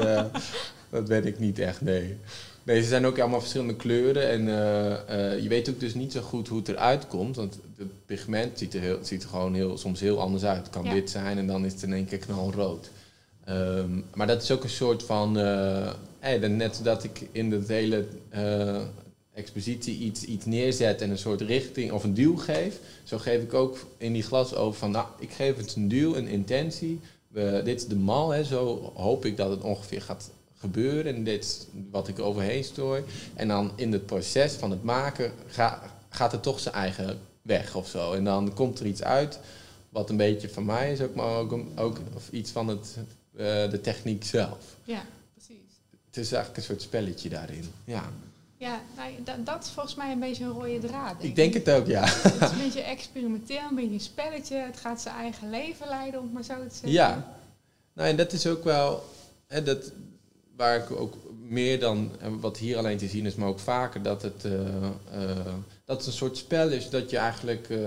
dat 0.91 1.05
ben 1.09 1.27
ik 1.27 1.39
niet 1.39 1.59
echt, 1.59 1.81
nee. 1.81 2.19
Nee, 2.65 2.83
ze 2.83 2.89
zijn 2.89 3.07
ook 3.07 3.19
allemaal 3.19 3.41
verschillende 3.41 3.77
kleuren. 3.77 4.29
En 4.29 4.49
eh, 4.49 5.33
eh, 5.33 5.43
je 5.43 5.49
weet 5.49 5.69
ook 5.71 5.81
dus 5.81 5.95
niet 5.95 6.13
zo 6.13 6.21
goed 6.21 6.49
hoe 6.49 6.59
het 6.59 6.69
eruit 6.69 7.07
komt. 7.07 7.37
Want 7.37 7.59
het 7.77 8.07
pigment 8.07 8.59
ziet 8.59 8.75
er, 8.75 8.81
heel, 8.81 8.99
ziet 9.03 9.23
er 9.23 9.29
gewoon 9.29 9.55
heel, 9.55 9.79
soms 9.79 10.01
heel 10.01 10.21
anders 10.21 10.45
uit. 10.45 10.59
Het 10.59 10.71
kan 10.71 10.85
Ja. 10.85 10.93
wit 10.93 11.11
zijn 11.11 11.39
en 11.39 11.47
dan 11.47 11.65
is 11.65 11.73
het 11.73 11.83
in 11.83 11.93
één 11.93 12.07
keer 12.07 12.19
knalrood. 12.19 12.91
Ehm, 13.45 14.01
maar 14.15 14.27
dat 14.27 14.43
is 14.43 14.51
ook 14.51 14.63
een 14.63 14.69
soort 14.71 15.03
van... 15.03 15.39
eh, 15.39 16.41
dan 16.41 16.57
net 16.57 16.81
dat 16.83 17.05
ik 17.05 17.29
in 17.33 17.53
het 17.53 17.69
hele 17.69 18.07
expositie 19.35 19.99
iets, 19.99 20.25
iets 20.25 20.45
neerzet 20.45 21.01
en 21.01 21.11
een 21.11 21.19
soort 21.19 21.41
richting 21.41 21.93
of 21.93 22.05
een 22.05 22.15
duw 22.15 22.37
geef. 22.37 22.79
Zo 23.03 23.19
geef 23.19 23.43
ik 23.43 23.55
ook 23.55 23.79
in 23.97 24.13
die 24.13 24.23
glas 24.23 24.55
over 24.55 24.79
van, 24.79 24.91
nou, 24.91 25.07
ik 25.19 25.31
geef 25.31 25.57
het 25.57 25.75
een 25.77 25.89
duw, 25.89 26.15
een 26.15 26.29
intentie. 26.29 27.01
Dit 27.65 27.81
is 27.81 27.87
de 27.87 27.97
mal, 27.97 28.31
hè, 28.31 28.45
zo 28.45 28.93
hoop 28.95 29.25
ik 29.25 29.37
dat 29.37 29.51
het 29.51 29.63
ongeveer 29.63 30.03
gaat 30.03 30.31
gebeuren. 30.65 31.15
En 31.15 31.25
dit 31.25 31.45
is 31.45 31.67
wat 31.91 32.09
ik 32.09 32.19
overheen 32.19 32.65
stoor. 32.65 33.03
En 33.35 33.49
dan 33.49 33.73
in 33.77 33.93
het 33.93 34.07
proces 34.07 34.53
van 34.53 34.71
het 34.71 34.83
maken 34.83 35.33
ga- 35.47 35.83
gaat 36.09 36.33
het 36.33 36.43
toch 36.43 36.61
zijn 36.61 36.75
eigen 36.75 37.19
weg 37.43 37.75
of 37.75 37.89
zo. 37.89 38.13
En 38.13 38.25
dan 38.25 38.55
komt 38.55 38.81
er 38.81 38.87
iets 38.87 39.03
uit 39.03 39.39
wat 39.89 40.11
een 40.11 40.17
beetje 40.17 40.49
van 40.49 40.65
mij 40.65 40.93
is, 40.93 41.01
ook, 41.01 41.15
maar 41.15 41.37
ook, 41.37 41.59
ook 41.77 41.99
of 42.15 42.29
iets 42.31 42.51
van 42.51 42.69
het, 42.69 42.97
eh, 43.37 43.71
de 43.71 43.81
techniek 43.83 44.25
zelf. 44.25 44.59
ja, 44.85 45.03
precies. 45.35 45.71
Het 46.07 46.17
is 46.17 46.33
eigenlijk 46.33 46.57
een 46.57 46.63
soort 46.63 46.83
spelletje 46.83 47.29
daarin. 47.29 47.65
Ja, 47.85 48.03
Ja, 48.57 48.81
nou, 48.97 49.11
dat, 49.25 49.47
dat 49.47 49.65
is 49.65 49.71
volgens 49.71 49.95
mij 49.95 50.13
een 50.13 50.19
beetje 50.21 50.45
een 50.45 50.51
rode 50.51 50.79
draad. 50.79 51.15
ik 51.19 51.35
denk 51.37 51.55
het 51.55 51.71
ook, 51.71 51.87
ja. 51.87 52.05
Het 52.07 52.43
is 52.43 52.51
een 52.51 52.65
beetje 52.67 52.81
experimenteel, 52.83 53.61
een 53.71 53.75
beetje 53.75 53.93
een 53.93 54.01
spelletje. 54.01 54.57
Het 54.57 54.77
gaat 54.77 55.01
zijn 55.01 55.15
eigen 55.17 55.51
leven 55.51 55.89
leiden, 55.89 56.21
om 56.21 56.31
maar 56.33 56.43
zo 56.45 56.55
te 56.55 56.71
zeggen. 56.75 56.91
Ja, 56.91 57.37
nou 57.93 58.09
en 58.09 58.17
dat 58.17 58.33
is 58.33 58.47
ook 58.47 58.65
wel 58.65 59.05
hè, 59.47 59.63
dat, 59.63 59.93
waar 60.57 60.77
ik 60.77 60.91
ook 60.91 61.15
meer 61.49 61.81
dan 61.81 62.11
wat 62.41 62.59
hier 62.59 62.77
alleen 62.77 62.99
te 62.99 63.09
zien 63.09 63.27
is, 63.27 63.35
maar 63.35 63.49
ook 63.49 63.59
vaker 63.59 64.03
dat 64.03 64.23
het, 64.23 64.45
eh, 64.45 64.53
eh, 64.53 65.47
dat 65.85 65.97
het 65.97 66.07
een 66.07 66.13
soort 66.13 66.37
spel 66.37 66.69
is 66.69 66.91
dat 66.91 67.11
je 67.11 67.17
eigenlijk 67.17 67.69
eh, 67.71 67.79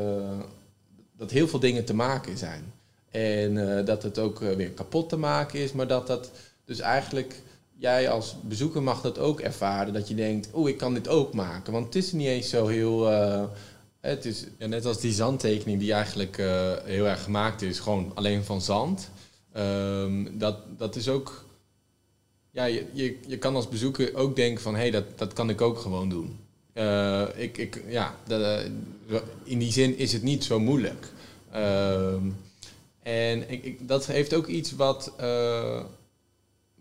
dat 1.18 1.32
heel 1.32 1.48
veel 1.48 1.60
dingen 1.60 1.86
te 1.86 1.94
maken 1.94 2.38
zijn. 2.38 2.74
En 3.12 3.86
dat 3.86 4.04
het 4.04 4.20
ook 4.20 4.40
weer 4.40 4.70
kapot 4.70 5.10
te 5.10 5.18
maken 5.18 5.60
is, 5.60 5.72
maar 5.72 5.88
dat 5.88 6.08
dat 6.08 6.32
dus 6.66 6.80
eigenlijk 6.80 7.42
jij 7.78 8.10
als 8.10 8.36
bezoeker 8.42 8.84
mag 8.84 9.02
dat 9.02 9.20
ook 9.20 9.40
ervaren. 9.40 9.94
Dat 9.94 10.08
je 10.08 10.16
denkt, 10.16 10.50
oh, 10.52 10.70
ik 10.70 10.78
kan 10.78 10.94
dit 10.94 11.08
ook 11.08 11.34
maken. 11.34 11.74
Want 11.74 11.86
het 11.86 11.96
is 11.96 12.12
niet 12.12 12.28
eens 12.28 12.50
zo 12.50 12.68
heel. 12.68 13.06
het 14.00 14.26
is 14.26 14.46
ja, 14.58 14.68
net 14.68 14.86
als 14.86 15.00
die 15.00 15.14
zandtekening 15.14 15.80
die 15.80 15.94
eigenlijk 15.94 16.38
heel 16.84 17.08
erg 17.08 17.24
gemaakt 17.24 17.62
is, 17.62 17.80
gewoon 17.80 18.12
alleen 18.14 18.44
van 18.44 18.62
zand. 18.62 19.10
Ehm, 19.54 20.38
dat, 20.38 20.58
dat 20.78 20.96
is 20.96 21.10
ook. 21.10 21.46
Ja, 22.58 22.66
je, 22.66 22.86
je, 22.94 23.18
je 23.28 23.38
kan 23.38 23.56
als 23.56 23.70
bezoeker 23.70 24.16
ook 24.16 24.36
denken 24.36 24.64
van 24.64 24.74
hé, 24.74 24.82
hey, 24.82 24.92
dat, 24.92 25.04
dat 25.16 25.34
kan 25.34 25.50
ik 25.50 25.62
ook 25.62 25.80
gewoon 25.80 26.10
doen. 26.10 26.40
Eh, 26.74 27.24
ik, 27.36 27.58
ik, 27.58 27.84
ja, 27.88 28.16
dat, 28.28 28.42
eh, 28.42 29.20
in 29.44 29.60
die 29.60 29.72
zin 29.72 29.98
is 29.98 30.14
het 30.14 30.24
niet 30.24 30.44
zo 30.44 30.60
moeilijk. 30.60 31.08
Ehm, 31.52 32.24
en 33.04 33.50
ik, 33.52 33.88
dat 33.88 34.06
heeft 34.06 34.34
ook 34.34 34.48
iets 34.48 34.72
wat, 34.72 35.14
eh, 35.18 35.84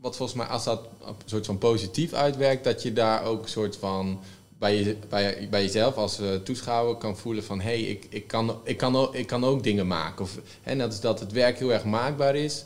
wat 0.01 0.17
volgens 0.17 0.39
mij, 0.39 0.47
als 0.47 0.65
dat 0.65 0.81
een 1.05 1.15
soort 1.25 1.47
van 1.47 1.59
positief 1.59 2.13
uitwerkt, 2.13 2.65
dat 2.65 2.83
je 2.83 2.93
daar 2.93 3.25
ook 3.25 3.43
een 3.43 3.49
soort 3.49 3.77
van 3.77 4.21
bij, 4.59 4.77
je, 4.77 4.97
bij, 5.09 5.49
bij 5.51 5.63
jezelf 5.63 5.97
als 5.97 6.21
toeschouwer 6.45 6.97
kan 6.97 7.17
voelen 7.17 7.45
van 7.45 7.61
hé, 7.61 7.81
hey, 7.81 7.81
ik, 7.81 8.07
ik, 8.09 8.27
kan, 8.27 8.61
ik, 8.65 8.77
kan 8.77 8.97
ook, 8.97 9.15
ik 9.15 9.27
kan 9.27 9.45
ook 9.45 9.63
dingen 9.63 9.87
maken. 9.87 10.25
Of, 10.25 10.39
hè, 10.63 10.75
net 10.75 10.87
als 10.87 11.01
dat 11.01 11.21
het 11.21 11.33
werk 11.33 11.59
heel 11.59 11.73
erg 11.73 11.85
maakbaar 11.85 12.37
is, 12.37 12.65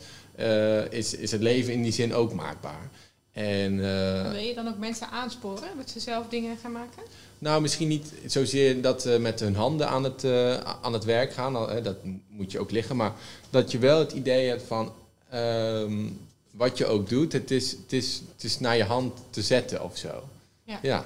is, 0.91 1.15
is 1.15 1.31
het 1.31 1.41
leven 1.41 1.73
in 1.73 1.83
die 1.83 1.93
zin 1.93 2.15
ook 2.15 2.33
maakbaar. 2.33 2.91
En, 3.33 3.73
uh, 3.73 4.31
Wil 4.31 4.41
je 4.41 4.55
dan 4.55 4.69
ook 4.69 4.79
mensen 4.79 5.09
aansporen 5.09 5.77
dat 5.77 5.91
ze 5.91 6.01
zelf 6.01 6.29
dingen 6.29 6.57
gaan 6.57 6.73
maken? 6.73 7.03
Nou, 7.39 7.63
misschien 7.63 7.89
niet 7.89 8.13
zozeer 8.27 8.83
dat 8.83 9.03
ze 9.03 9.19
met 9.21 9.41
hun 9.41 9.57
handen 9.57 9.89
aan 9.89 10.05
het, 10.05 10.25
uh, 10.25 10.55
aan 10.57 10.93
het 10.93 11.05
werk 11.05 11.33
gaan. 11.33 11.83
Dat 11.83 11.97
moet 12.29 12.53
je 12.53 12.61
ook 12.61 12.71
liggen. 12.71 12.97
Maar 12.97 13.13
dat 13.51 13.71
je 13.71 13.79
wel 13.79 13.99
het 13.99 14.13
idee 14.13 14.49
hebt 14.49 14.63
van... 14.63 14.93
Um, 15.35 16.29
wat 16.51 16.79
je 16.79 16.87
ook 16.87 17.09
doet, 17.09 17.33
het 17.33 17.51
is, 17.51 17.71
het, 17.71 17.93
is, 17.93 18.23
het 18.33 18.45
is 18.45 18.59
naar 18.59 18.77
je 18.77 18.85
hand 18.85 19.19
te 19.31 19.43
zetten 19.43 19.85
of 19.85 19.97
zo. 19.97 20.29
Ja. 20.65 20.79
ja. 20.83 21.05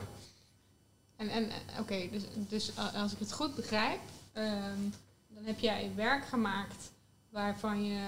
En, 1.16 1.28
en 1.28 1.48
oké, 1.80 2.08
dus, 2.10 2.22
dus 2.48 2.70
als 2.94 3.12
ik 3.12 3.18
het 3.18 3.32
goed 3.32 3.54
begrijp... 3.54 4.00
Um, 4.36 4.92
dan 5.34 5.44
heb 5.44 5.58
jij 5.58 5.90
werk 5.94 6.24
gemaakt 6.26 6.90
waarvan 7.30 7.84
je, 7.84 8.00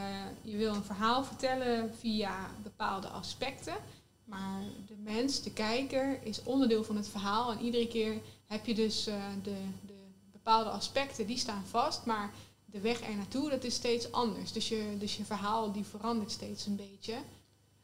je 0.42 0.57
wil 0.57 0.74
een 0.74 0.85
verhaal 0.85 1.24
vertellen 1.24 1.94
via 2.00 2.50
bepaalde 2.62 3.07
aspecten. 3.07 3.74
Maar 4.27 4.62
de 4.87 4.97
mens, 4.97 5.43
de 5.43 5.53
kijker, 5.53 6.19
is 6.23 6.43
onderdeel 6.43 6.85
van 6.85 6.97
het 6.97 7.09
verhaal. 7.09 7.53
En 7.53 7.61
iedere 7.61 7.89
keer 7.89 8.21
heb 8.47 8.67
je 8.67 8.75
dus 8.75 9.09
uh, 9.09 9.25
de, 9.43 9.57
de 9.87 9.95
bepaalde 10.33 10.71
aspecten, 10.71 11.27
die 11.27 11.39
staan 11.39 11.65
vast. 11.67 12.05
Maar 12.05 12.33
de 12.65 12.81
weg 12.81 13.01
er 13.01 13.17
naartoe, 13.17 13.51
dat 13.51 13.65
is 13.65 13.75
steeds 13.75 14.12
anders. 14.12 14.53
Dus 14.53 14.69
je, 14.69 14.97
dus 14.99 15.17
je 15.17 15.25
verhaal 15.25 15.73
die 15.73 15.85
verandert 15.85 16.31
steeds 16.31 16.67
een 16.67 16.77
beetje. 16.77 17.12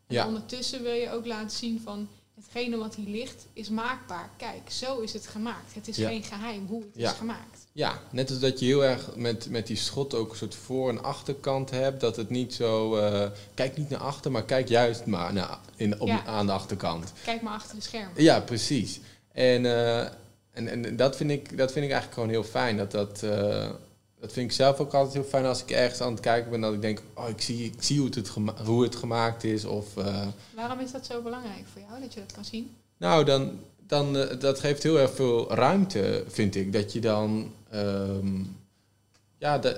En 0.07 0.15
ja. 0.15 0.27
ondertussen 0.27 0.83
wil 0.83 0.95
je 0.95 1.11
ook 1.11 1.27
laten 1.27 1.57
zien 1.57 1.81
van 1.81 2.09
hetgene 2.35 2.77
wat 2.77 2.95
hier 2.95 3.09
ligt 3.09 3.47
is 3.53 3.69
maakbaar. 3.69 4.31
Kijk, 4.37 4.71
zo 4.71 5.01
is 5.01 5.13
het 5.13 5.27
gemaakt. 5.27 5.75
Het 5.75 5.89
is 5.89 5.97
geen 5.97 6.23
geheim 6.23 6.67
hoe 6.67 6.83
het 6.83 6.95
ja. 6.95 7.11
is 7.11 7.17
gemaakt. 7.17 7.62
Ja, 7.75 7.99
net 8.11 8.31
als 8.31 8.39
dat 8.39 8.59
je 8.59 8.67
heel 8.67 8.85
erg 8.85 9.17
met, 9.17 9.51
met 9.51 9.67
die 9.67 9.77
schot 9.77 10.15
ook 10.15 10.31
een 10.31 10.37
soort 10.37 10.55
voor- 10.55 10.89
en 10.89 11.03
achterkant 11.03 11.71
hebt. 11.71 12.01
Dat 12.01 12.17
het 12.17 12.31
niet 12.31 12.55
zo... 12.55 12.97
Uh, 12.97 13.27
kijk 13.55 13.77
niet 13.77 13.91
naar 13.91 14.01
achter, 14.01 14.31
maar 14.31 14.45
kijk 14.45 14.69
juist 14.69 15.07
maar 15.07 15.33
naar, 15.33 15.59
in, 15.77 16.01
op, 16.01 16.11
aan 16.27 16.47
de 16.47 16.53
achterkant. 16.53 17.13
Kijk 17.25 17.43
maar 17.43 17.55
achter 17.55 17.77
de 17.77 17.83
schermen. 17.83 18.23
Ja, 18.23 18.41
precies. 18.41 19.01
En, 19.33 19.65
uh, 19.65 20.01
en, 20.53 20.69
en 20.69 20.97
dat, 20.97 21.17
vind 21.17 21.31
ik, 21.31 21.59
dat 21.59 21.73
vind 21.73 21.85
ik 21.85 21.91
eigenlijk 21.91 22.13
gewoon 22.13 22.29
heel 22.29 22.45
fijn. 22.45 22.77
Dat 22.77 22.91
dat... 22.91 23.21
Uh, 23.25 23.71
dat 24.21 24.33
vind 24.33 24.51
ik 24.51 24.57
zelf 24.57 24.79
ook 24.79 24.95
altijd 24.95 25.15
heel 25.15 25.25
fijn 25.31 25.45
als 25.45 25.63
ik 25.63 25.71
ergens 25.71 26.01
aan 26.01 26.13
het 26.13 26.21
kijken 26.21 26.51
ben. 26.51 26.61
Dat 26.61 26.73
ik 26.73 26.81
denk, 26.81 27.03
oh, 27.15 27.29
ik 27.29 27.41
zie, 27.41 27.65
ik 27.65 27.83
zie 27.83 27.99
hoe, 27.99 28.09
het, 28.15 28.29
hoe 28.65 28.83
het 28.83 28.97
gemaakt 28.97 29.45
is. 29.45 29.65
Of, 29.65 29.87
Waarom 30.55 30.81
is 30.81 30.93
dat 30.93 31.07
zo 31.07 31.23
belangrijk 31.23 31.65
voor 31.73 31.83
jou, 31.89 32.01
dat 32.01 32.15
je 32.15 32.21
dat 32.21 32.33
kan 32.33 32.45
zien? 32.45 32.77
Nou, 32.97 33.25
dan, 33.25 33.61
dan, 33.93 34.17
uh, 34.17 34.25
dat 34.39 34.61
geeft 34.61 34.83
heel 34.83 34.99
erg 34.99 35.15
veel 35.15 35.55
ruimte, 35.55 36.25
vind 36.29 36.55
ik. 36.55 36.73
Dat 36.73 36.93
je 36.93 37.01
dan... 37.01 37.53
Um, 37.75 38.57
ja, 39.39 39.59
dat, 39.59 39.77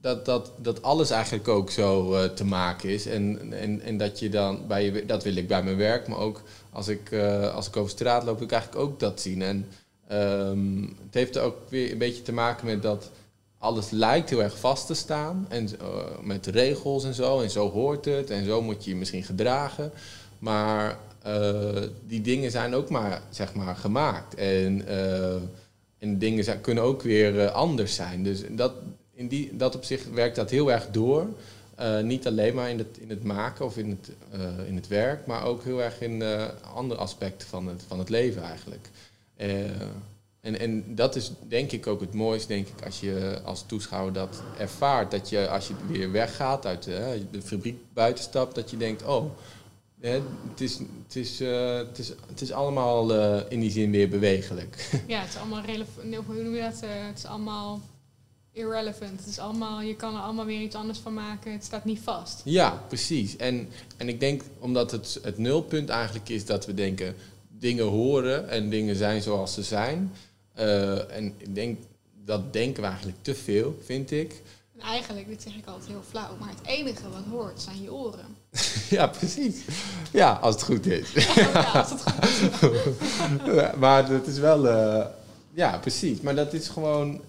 dat, 0.00 0.24
dat, 0.24 0.52
dat 0.56 0.82
alles 0.82 1.10
eigenlijk 1.10 1.48
ook 1.48 1.70
zo 1.70 2.14
uh, 2.14 2.24
te 2.24 2.44
maken 2.44 2.88
is. 2.88 3.06
En, 3.06 3.52
en, 3.52 3.80
en 3.80 3.96
dat 3.96 4.18
je 4.18 4.28
dan 4.28 4.66
bij 4.66 4.84
je... 4.84 5.06
Dat 5.06 5.22
wil 5.22 5.36
ik 5.36 5.48
bij 5.48 5.62
mijn 5.62 5.76
werk, 5.76 6.08
maar 6.08 6.18
ook 6.18 6.42
als 6.70 6.88
ik, 6.88 7.12
als 7.54 7.66
ik 7.66 7.76
over 7.76 7.90
straat 7.90 8.24
loop, 8.24 8.36
wil 8.36 8.46
ik 8.46 8.52
eigenlijk 8.52 8.82
ook 8.82 9.00
dat 9.00 9.20
zien. 9.20 9.42
En 9.42 9.66
Um, 10.12 10.96
het 11.04 11.14
heeft 11.14 11.38
ook 11.38 11.56
weer 11.68 11.92
een 11.92 11.98
beetje 11.98 12.22
te 12.22 12.32
maken 12.32 12.66
met 12.66 12.82
dat 12.82 13.10
alles 13.58 13.90
lijkt 13.90 14.30
heel 14.30 14.42
erg 14.42 14.58
vast 14.58 14.86
te 14.86 14.94
staan. 14.94 15.46
En 15.48 15.68
met 16.22 16.46
regels 16.46 17.04
en 17.04 17.14
zo. 17.14 17.40
En 17.40 17.50
zo 17.50 17.70
hoort 17.70 18.04
het. 18.04 18.30
En 18.30 18.44
zo 18.44 18.62
moet 18.62 18.84
je 18.84 18.90
je 18.90 18.96
misschien 18.96 19.22
gedragen. 19.22 19.90
Maar 20.38 20.98
die 22.06 22.20
dingen 22.20 22.50
zijn 22.50 22.74
ook 22.74 22.90
maar, 22.90 23.22
zeg 23.30 23.54
maar, 23.54 23.76
gemaakt. 23.76 24.34
En, 24.34 24.82
uh, 24.88 25.34
en 25.98 26.18
dingen 26.18 26.44
zijn, 26.44 26.60
kunnen 26.60 26.84
ook 26.84 27.02
weer 27.02 27.48
anders 27.48 27.94
zijn. 27.94 28.22
Dus 28.22 28.42
dat, 28.50 28.72
in 29.14 29.28
die, 29.28 29.56
dat 29.56 29.76
opzicht 29.76 30.10
werkt 30.10 30.36
dat 30.36 30.50
heel 30.50 30.72
erg 30.72 30.88
door. 30.90 31.26
niet 32.02 32.26
alleen 32.26 32.54
maar 32.54 32.70
in 32.70 32.78
het, 32.78 32.98
in 33.00 33.10
het 33.10 33.24
maken 33.24 33.64
of 33.64 33.76
in 33.76 33.90
het, 33.90 34.10
in 34.66 34.74
het 34.74 34.88
werk, 34.88 35.26
maar 35.26 35.44
ook 35.44 35.64
heel 35.64 35.82
erg 35.82 36.00
in 36.00 36.22
andere 36.74 37.00
aspecten 37.00 37.48
van 37.48 37.68
het, 37.68 37.82
van 37.86 37.98
het 37.98 38.08
leven 38.08 38.42
eigenlijk. 38.42 38.88
En, 40.40 40.58
en 40.58 40.94
dat 40.94 41.16
is 41.16 41.32
denk 41.48 41.72
ik 41.72 41.86
ook 41.86 42.00
het 42.00 42.14
mooiste, 42.14 42.48
denk 42.48 42.66
ik, 42.66 42.84
als 42.84 43.00
je 43.00 43.40
als 43.44 43.64
toeschouwer 43.66 44.12
dat 44.12 44.42
ervaart. 44.58 45.10
Dat 45.10 45.28
je 45.28 45.48
als 45.48 45.68
je 45.68 45.74
weer 45.88 46.12
weggaat 46.12 46.66
uit 46.66 46.84
de 47.30 47.42
fabriek 47.42 47.78
buitenstapt, 47.92 48.54
dat 48.54 48.70
je 48.70 48.76
denkt, 48.76 49.04
oh, 49.04 49.24
hè, 50.00 50.20
het, 50.48 50.60
is, 50.60 50.78
het, 50.78 51.16
is, 51.16 51.40
uh, 51.40 51.76
het, 51.76 51.98
is, 51.98 52.12
het 52.26 52.40
is 52.40 52.52
allemaal 52.52 53.14
uh, 53.14 53.40
in 53.48 53.60
die 53.60 53.70
zin 53.70 53.90
weer 53.90 54.08
bewegelijk. 54.08 54.90
Ja, 55.06 55.20
het 55.20 55.28
is 55.28 55.36
allemaal 55.36 55.62
relevant. 55.62 56.14
Hoe 56.26 56.42
noem 56.42 56.54
je 56.54 56.60
dat? 56.60 56.80
het 56.80 57.18
is 57.18 57.24
allemaal 57.24 57.80
irrelevant. 58.52 59.18
Het 59.18 59.28
is 59.28 59.38
allemaal, 59.38 59.80
je 59.80 59.96
kan 59.96 60.14
er 60.14 60.20
allemaal 60.20 60.44
weer 60.44 60.60
iets 60.60 60.74
anders 60.74 60.98
van 60.98 61.14
maken. 61.14 61.52
Het 61.52 61.64
staat 61.64 61.84
niet 61.84 62.00
vast. 62.00 62.40
Ja, 62.44 62.84
precies. 62.88 63.36
En, 63.36 63.68
en 63.96 64.08
ik 64.08 64.20
denk, 64.20 64.42
omdat 64.58 64.90
het, 64.90 65.18
het 65.22 65.38
nulpunt 65.38 65.88
eigenlijk 65.88 66.28
is 66.28 66.44
dat 66.44 66.66
we 66.66 66.74
denken, 66.74 67.14
dingen 67.48 67.84
horen 67.84 68.48
en 68.48 68.70
dingen 68.70 68.96
zijn 68.96 69.22
zoals 69.22 69.54
ze 69.54 69.62
zijn. 69.62 70.12
En 71.08 71.34
ik 71.38 71.54
denk, 71.54 71.78
dat 72.24 72.52
denken 72.52 72.82
we 72.82 72.88
eigenlijk 72.88 73.18
te 73.22 73.34
veel, 73.34 73.78
vind 73.84 74.10
ik. 74.10 74.42
En 74.78 74.84
eigenlijk, 74.86 75.28
dit 75.28 75.42
zeg 75.42 75.54
ik 75.54 75.66
altijd 75.66 75.88
heel 75.88 76.02
flauw, 76.08 76.36
maar 76.40 76.48
het 76.48 76.66
enige 76.66 77.10
wat 77.10 77.24
hoort 77.30 77.60
zijn 77.60 77.82
je 77.82 77.92
oren. 77.92 78.36
ja, 78.96 79.06
precies. 79.06 79.64
Ja, 80.12 80.32
als 80.32 80.54
het 80.54 80.64
goed 80.64 80.86
is. 80.86 81.12
ja, 81.34 81.62
als 81.62 81.90
het 81.90 82.02
goed 82.02 82.74
is. 82.74 83.76
maar 83.84 84.08
dat 84.08 84.26
is 84.26 84.38
wel, 84.38 84.66
uh, 84.66 85.06
ja, 85.52 85.78
precies. 85.78 86.20
Maar 86.20 86.34
dat 86.34 86.52
is 86.52 86.68
gewoon 86.68 87.20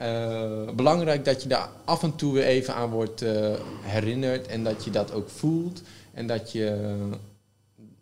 uh, 0.00 0.70
belangrijk 0.70 1.24
dat 1.24 1.42
je 1.42 1.48
daar 1.48 1.68
af 1.84 2.02
en 2.02 2.16
toe 2.16 2.32
weer 2.32 2.44
even 2.44 2.74
aan 2.74 2.90
wordt 2.90 3.24
herinnerd 3.82 4.46
en 4.46 4.64
dat 4.64 4.84
je 4.84 4.90
dat 4.90 5.12
ook 5.12 5.28
voelt. 5.28 5.82
En 6.12 6.26
dat 6.26 6.52
je 6.52 6.98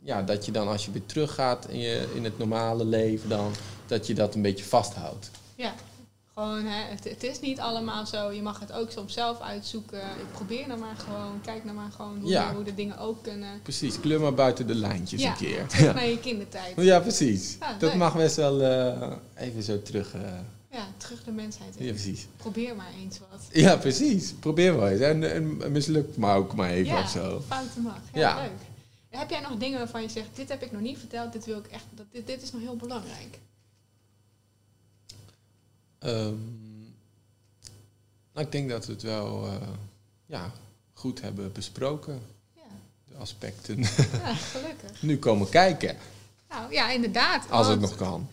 ja, 0.03 0.23
dat 0.23 0.45
je 0.45 0.53
dan 0.53 0.69
als 0.69 0.85
je 0.85 0.91
weer 0.91 1.07
teruggaat 1.07 1.67
in, 1.69 1.79
je, 1.79 2.09
in 2.15 2.25
het 2.25 2.39
normale 2.39 2.85
leven, 2.85 3.29
dan, 3.29 3.53
dat 3.87 4.07
je 4.07 4.15
dat 4.15 4.35
een 4.35 4.43
beetje 4.43 4.65
vasthoudt. 4.65 5.31
Ja, 5.55 5.75
gewoon, 6.39 6.65
hè, 6.65 6.91
het, 6.91 7.05
het, 7.05 7.23
is 7.23 7.41
niet 7.41 7.61
allemaal 7.61 8.07
zo. 8.07 8.31
Je 8.31 8.43
mag 8.43 8.61
het 8.61 8.73
ook 8.73 8.91
soms 8.91 9.13
zelf 9.13 9.41
uitzoeken. 9.41 10.01
Probeer 10.33 10.67
nou 10.67 10.81
maar 10.81 10.97
gewoon, 10.97 11.41
kijk 11.45 11.65
nou 11.65 11.77
maar 11.77 11.91
gewoon 11.97 12.19
hoe, 12.21 12.31
ja. 12.31 12.55
hoe 12.55 12.65
de 12.65 12.75
dingen 12.75 12.99
ook 12.99 13.23
kunnen. 13.23 13.63
Precies, 13.63 14.01
kleur 14.01 14.21
maar 14.21 14.35
buiten 14.35 14.67
de 14.67 14.75
lijntjes 14.75 15.23
ja, 15.23 15.31
een 15.31 15.37
keer. 15.37 15.67
Ja, 15.85 15.93
naar 15.93 16.07
je 16.07 16.21
kindertijd. 16.21 16.75
Ja, 16.77 17.01
precies. 17.01 17.57
Ja, 17.61 17.73
dat 17.73 17.91
leuk. 17.91 17.99
mag 17.99 18.17
best 18.17 18.37
wel 18.37 18.61
uh, 18.61 19.13
even 19.35 19.63
zo 19.63 19.83
terug. 19.83 20.15
Uh, 20.15 20.21
ja, 20.71 20.87
terug 20.97 21.25
de 21.25 21.31
mensheid 21.31 21.77
in. 21.77 21.85
Ja, 21.85 21.93
precies. 21.93 22.27
Probeer 22.37 22.77
maar 22.77 22.93
eens 23.03 23.19
wat. 23.31 23.41
Ja, 23.53 23.77
precies. 23.77 24.33
Probeer 24.41 24.75
maar 24.75 24.91
eens. 24.91 25.01
En, 25.01 25.33
en 25.35 25.73
mislukt 25.73 26.17
maar 26.17 26.37
ook 26.37 26.55
maar 26.55 26.71
even 26.71 26.95
ja, 26.95 27.03
of 27.03 27.09
zo. 27.09 27.43
fouten 27.47 27.83
mag. 27.83 28.01
Ja, 28.13 28.21
Ja. 28.21 28.43
leuk. 28.43 28.51
Heb 29.09 29.31
jij 29.31 29.41
nog 29.41 29.57
dingen 29.59 29.79
waarvan 29.79 30.03
je 30.03 30.09
zegt, 30.09 30.29
dit 30.35 30.49
heb 30.49 30.63
ik 30.63 30.73
nog 30.73 30.81
niet 30.81 30.99
verteld, 30.99 31.33
dit 31.33 31.45
wil 31.45 31.59
ik 31.59 31.67
echt, 31.67 31.85
dat, 31.95 32.07
dit, 32.13 32.27
dit 32.27 32.43
is 32.43 32.53
nog 32.53 32.61
heel 32.61 32.77
belangrijk? 32.77 33.39
Um, 36.05 36.95
nou, 38.33 38.47
ik 38.47 38.53
denk 38.53 38.69
dat 38.71 38.87
we 38.87 38.93
het 38.93 39.03
wel 39.03 39.47
uh, 39.47 39.53
ja, 40.27 40.53
goed 40.93 41.21
hebben 41.21 41.53
besproken, 41.53 42.21
Ja, 42.55 42.63
de 43.09 43.15
aspecten. 43.17 43.79
ja 43.79 44.35
gelukkig. 44.53 45.03
nu 45.03 45.19
komen 45.19 45.49
kijken, 45.49 45.97
Nou 46.49 46.73
ja, 46.73 46.91
inderdaad. 46.91 47.51
als 47.51 47.69
het 47.69 47.81
nog 47.81 47.97
kan. 47.97 48.29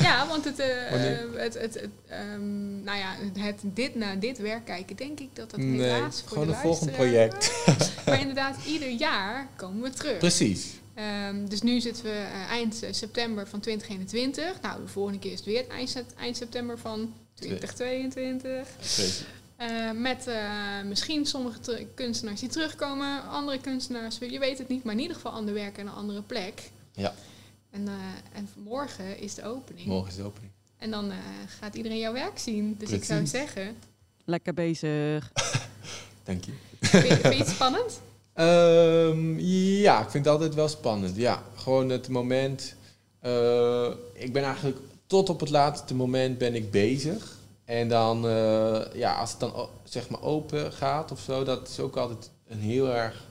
Ja, 0.00 0.26
want 0.26 0.44
het, 0.44 0.56
Wanneer? 0.90 1.28
het, 1.34 1.54
het, 1.54 1.74
het, 1.74 1.88
ehm, 2.08 2.82
nou 2.82 2.98
ja, 2.98 3.14
het, 3.38 3.60
dit 3.62 3.94
naar 3.94 4.18
dit 4.18 4.38
werk 4.38 4.64
kijken, 4.64 4.96
denk 4.96 5.20
ik 5.20 5.28
dat 5.32 5.50
dat 5.50 5.60
Nee, 5.60 5.80
helaas 5.90 6.20
voor 6.20 6.28
gewoon 6.28 6.48
een 6.48 6.54
volgend 6.54 6.92
project. 6.92 7.52
Maar 8.06 8.20
inderdaad, 8.20 8.56
ieder 8.66 8.90
jaar 8.90 9.48
komen 9.56 9.82
we 9.82 9.90
terug. 9.90 10.18
Precies. 10.18 10.77
Ehm, 10.98 11.46
dus 11.46 11.62
nu 11.62 11.80
zitten 11.80 12.04
we 12.04 12.10
eh, 12.10 12.50
eind 12.50 12.82
september 12.90 13.46
van 13.48 13.60
2021. 13.60 14.60
Nou, 14.62 14.82
de 14.82 14.88
volgende 14.88 15.18
keer 15.18 15.32
is 15.32 15.36
het 15.38 15.46
weer 15.46 15.58
het 15.58 15.68
eind, 15.68 15.88
sep- 15.90 16.12
eind 16.18 16.36
september 16.36 16.78
van 16.78 17.14
2022. 17.34 18.66
Precies. 18.76 19.24
Eh, 19.56 19.90
met 19.90 20.26
eh, 20.26 20.82
misschien 20.84 21.26
sommige 21.26 21.60
te- 21.60 21.86
kunstenaars 21.94 22.40
die 22.40 22.48
terugkomen, 22.48 23.22
andere 23.28 23.58
kunstenaars, 23.60 24.18
je 24.18 24.38
weet 24.38 24.58
het 24.58 24.68
niet, 24.68 24.84
maar 24.84 24.94
in 24.94 25.00
ieder 25.00 25.16
geval 25.16 25.32
ander 25.32 25.54
werk 25.54 25.78
en 25.78 25.86
een 25.86 25.92
andere 25.92 26.22
plek. 26.22 26.70
Ja. 26.92 27.14
En, 27.70 27.88
eh, 27.88 27.94
en 28.38 28.48
morgen 28.64 29.18
is 29.18 29.34
de 29.34 29.44
opening. 29.44 29.86
Morgen 29.86 30.08
is 30.10 30.16
de 30.16 30.22
opening. 30.22 30.52
En 30.78 30.90
dan 30.90 31.10
eh, 31.10 31.16
gaat 31.60 31.74
iedereen 31.74 31.98
jouw 31.98 32.12
werk 32.12 32.38
zien. 32.38 32.76
Dus 32.78 32.90
ik 32.90 33.04
zou 33.04 33.26
zeggen, 33.26 33.76
Lekker 34.24 34.54
bezig. 34.54 35.32
Dank 36.24 36.44
je. 36.44 36.52
vind 36.80 37.06
je, 37.08 37.16
vind 37.16 37.34
je 37.34 37.38
het 37.42 37.48
spannend? 37.48 38.00
Ehm, 38.38 39.38
ja, 39.78 40.02
ik 40.02 40.10
vind 40.10 40.24
het 40.24 40.32
altijd 40.34 40.54
wel 40.54 40.68
spannend. 40.68 41.16
Ja, 41.16 41.42
gewoon 41.54 41.88
het 41.88 42.08
moment. 42.08 42.74
eh, 43.20 43.90
ik 44.12 44.32
ben 44.32 44.42
eigenlijk 44.42 44.78
tot 45.06 45.28
op 45.28 45.40
het 45.40 45.50
laatste 45.50 45.94
moment 45.94 46.38
ben 46.38 46.54
ik 46.54 46.70
bezig. 46.70 47.36
En 47.64 47.88
dan, 47.88 48.26
eh, 48.28 48.80
ja, 48.94 49.14
als 49.14 49.30
het 49.30 49.40
dan 49.40 49.68
zeg 49.84 50.08
maar 50.08 50.22
open 50.22 50.72
gaat 50.72 51.12
of 51.12 51.20
zo, 51.20 51.44
dat 51.44 51.68
is 51.68 51.80
ook 51.80 51.96
altijd 51.96 52.30
een 52.48 52.60
heel 52.60 52.88
erg 52.88 53.24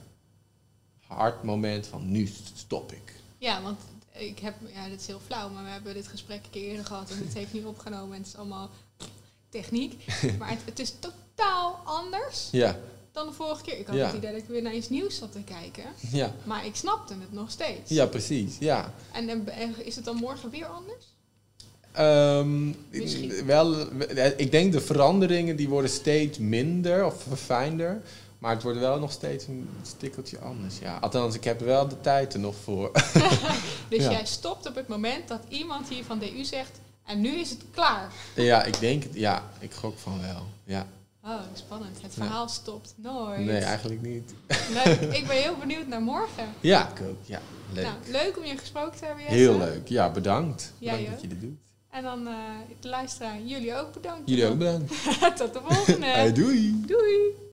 hard 1.06 1.42
moment 1.42 1.86
van 1.86 2.10
nu 2.10 2.32
stop 2.54 2.92
ik. 2.92 3.14
Ja, 3.38 3.62
want 3.62 3.80
ik 4.12 4.38
heb, 4.38 4.54
ja, 4.74 4.88
dit 4.88 5.00
is 5.00 5.06
heel 5.06 5.20
flauw, 5.26 5.48
maar 5.48 5.64
we 5.64 5.70
hebben 5.70 5.94
dit 5.94 6.08
gesprek 6.08 6.44
een 6.44 6.50
keer 6.50 6.68
eerder 6.68 6.84
gehad 6.86 7.10
en 7.10 7.18
het 7.18 7.34
heeft 7.34 7.52
niet 7.52 7.64
opgenomen 7.64 8.12
en 8.12 8.18
het 8.22 8.26
is 8.26 8.36
allemaal 8.36 8.70
techniek. 9.48 10.04
Maar 10.38 10.48
het, 10.50 10.60
het 10.64 10.78
is 10.78 10.94
totaal 10.98 11.80
anders 11.84 12.48
Ja, 12.50 12.76
dan 13.18 13.26
de 13.26 13.32
vorige 13.32 13.62
keer. 13.62 13.78
Ik 13.78 13.86
had 13.86 13.96
Ja. 13.96 14.06
het 14.06 14.14
idee 14.16 14.30
dat 14.32 14.40
ik 14.40 14.48
weer 14.48 14.62
naar 14.62 14.74
iets 14.74 14.88
nieuws 14.88 15.16
zat 15.18 15.32
te 15.32 15.40
kijken. 15.42 15.84
Ja, 16.12 16.34
Maar 16.44 16.66
ik 16.66 16.74
snapte 16.76 17.14
het 17.20 17.32
nog 17.32 17.50
steeds. 17.50 17.90
ja 17.90 18.06
precies. 18.06 18.56
Ja. 18.60 18.92
En, 19.12 19.28
eh, 19.28 19.60
en 19.62 19.86
is 19.86 19.96
het 19.96 20.04
dan 20.04 20.16
morgen 20.16 20.50
weer 20.50 20.66
anders? 20.66 21.04
Ehm, 21.92 22.72
wel, 23.46 23.80
ik 24.36 24.50
denk 24.50 24.72
de 24.72 24.80
veranderingen 24.80 25.56
die 25.56 25.68
worden 25.68 25.90
steeds 25.90 26.38
minder 26.38 27.04
of 27.04 27.22
verfijnder. 27.22 28.00
Maar 28.38 28.52
het 28.54 28.62
wordt 28.62 28.78
wel 28.78 28.98
nog 28.98 29.12
steeds 29.12 29.46
een 29.46 29.68
stikkeltje 29.82 30.38
anders. 30.38 30.78
Ja. 30.78 30.98
Althans, 31.00 31.34
ik 31.34 31.44
heb 31.44 31.60
wel 31.60 31.88
de 31.88 32.00
tijd 32.00 32.34
er 32.34 32.40
nog 32.40 32.54
voor. 32.64 32.90
Dus 33.90 34.02
Ja. 34.02 34.10
jij 34.10 34.26
stopt 34.26 34.68
op 34.68 34.74
het 34.74 34.88
moment 34.88 35.28
dat 35.28 35.40
iemand 35.48 35.88
hier 35.88 36.04
van 36.04 36.18
DU 36.18 36.44
zegt... 36.44 36.70
En 37.04 37.20
nu 37.20 37.28
is 37.38 37.50
het 37.50 37.60
klaar. 37.70 38.12
ja, 38.34 38.64
ik 38.64 38.80
denk 38.80 39.02
het. 39.02 39.14
Ja, 39.14 39.50
ik 39.58 39.72
gok 39.72 39.98
van 39.98 40.20
wel. 40.20 40.46
Ja. 40.64 40.86
Oh, 41.28 41.40
spannend. 41.52 42.02
Het 42.02 42.14
Ja. 42.14 42.22
verhaal 42.24 42.48
stopt 42.48 42.94
nooit. 42.96 43.38
Nee, 43.38 43.58
eigenlijk 43.58 44.02
niet. 44.02 44.34
Leuk. 44.72 45.00
Ik 45.20 45.26
ben 45.26 45.36
heel 45.36 45.56
benieuwd 45.56 45.86
naar 45.86 46.02
morgen. 46.02 46.44
Ja, 46.60 46.88
ik 46.88 47.00
ook. 47.08 47.16
Ja, 47.22 47.40
leuk. 47.72 47.84
Nou, 47.84 47.96
leuk 48.06 48.38
om 48.38 48.44
je 48.44 48.56
gesproken 48.58 48.98
te 48.98 49.04
hebben, 49.04 49.22
Jesse. 49.24 49.36
Heel 49.38 49.58
leuk. 49.58 49.88
Ja, 49.88 50.10
bedankt. 50.10 50.72
Bedankt 50.78 51.10
dat 51.10 51.20
je 51.20 51.28
dit 51.28 51.40
doet. 51.40 51.58
En 51.90 52.02
dan 52.02 52.26
eh 52.26 52.34
de 52.80 52.88
luisteraar, 52.88 53.40
jullie 53.44 53.74
ook 53.74 53.92
bedankt. 53.92 54.28
Jullie 54.28 54.46
ook 54.46 54.58
bedankt. 54.58 54.88
Tot 55.38 55.52
de 55.52 55.60
volgende. 55.64 56.06
Hey, 56.06 56.32
doei. 56.32 56.82
Doei. 56.86 57.18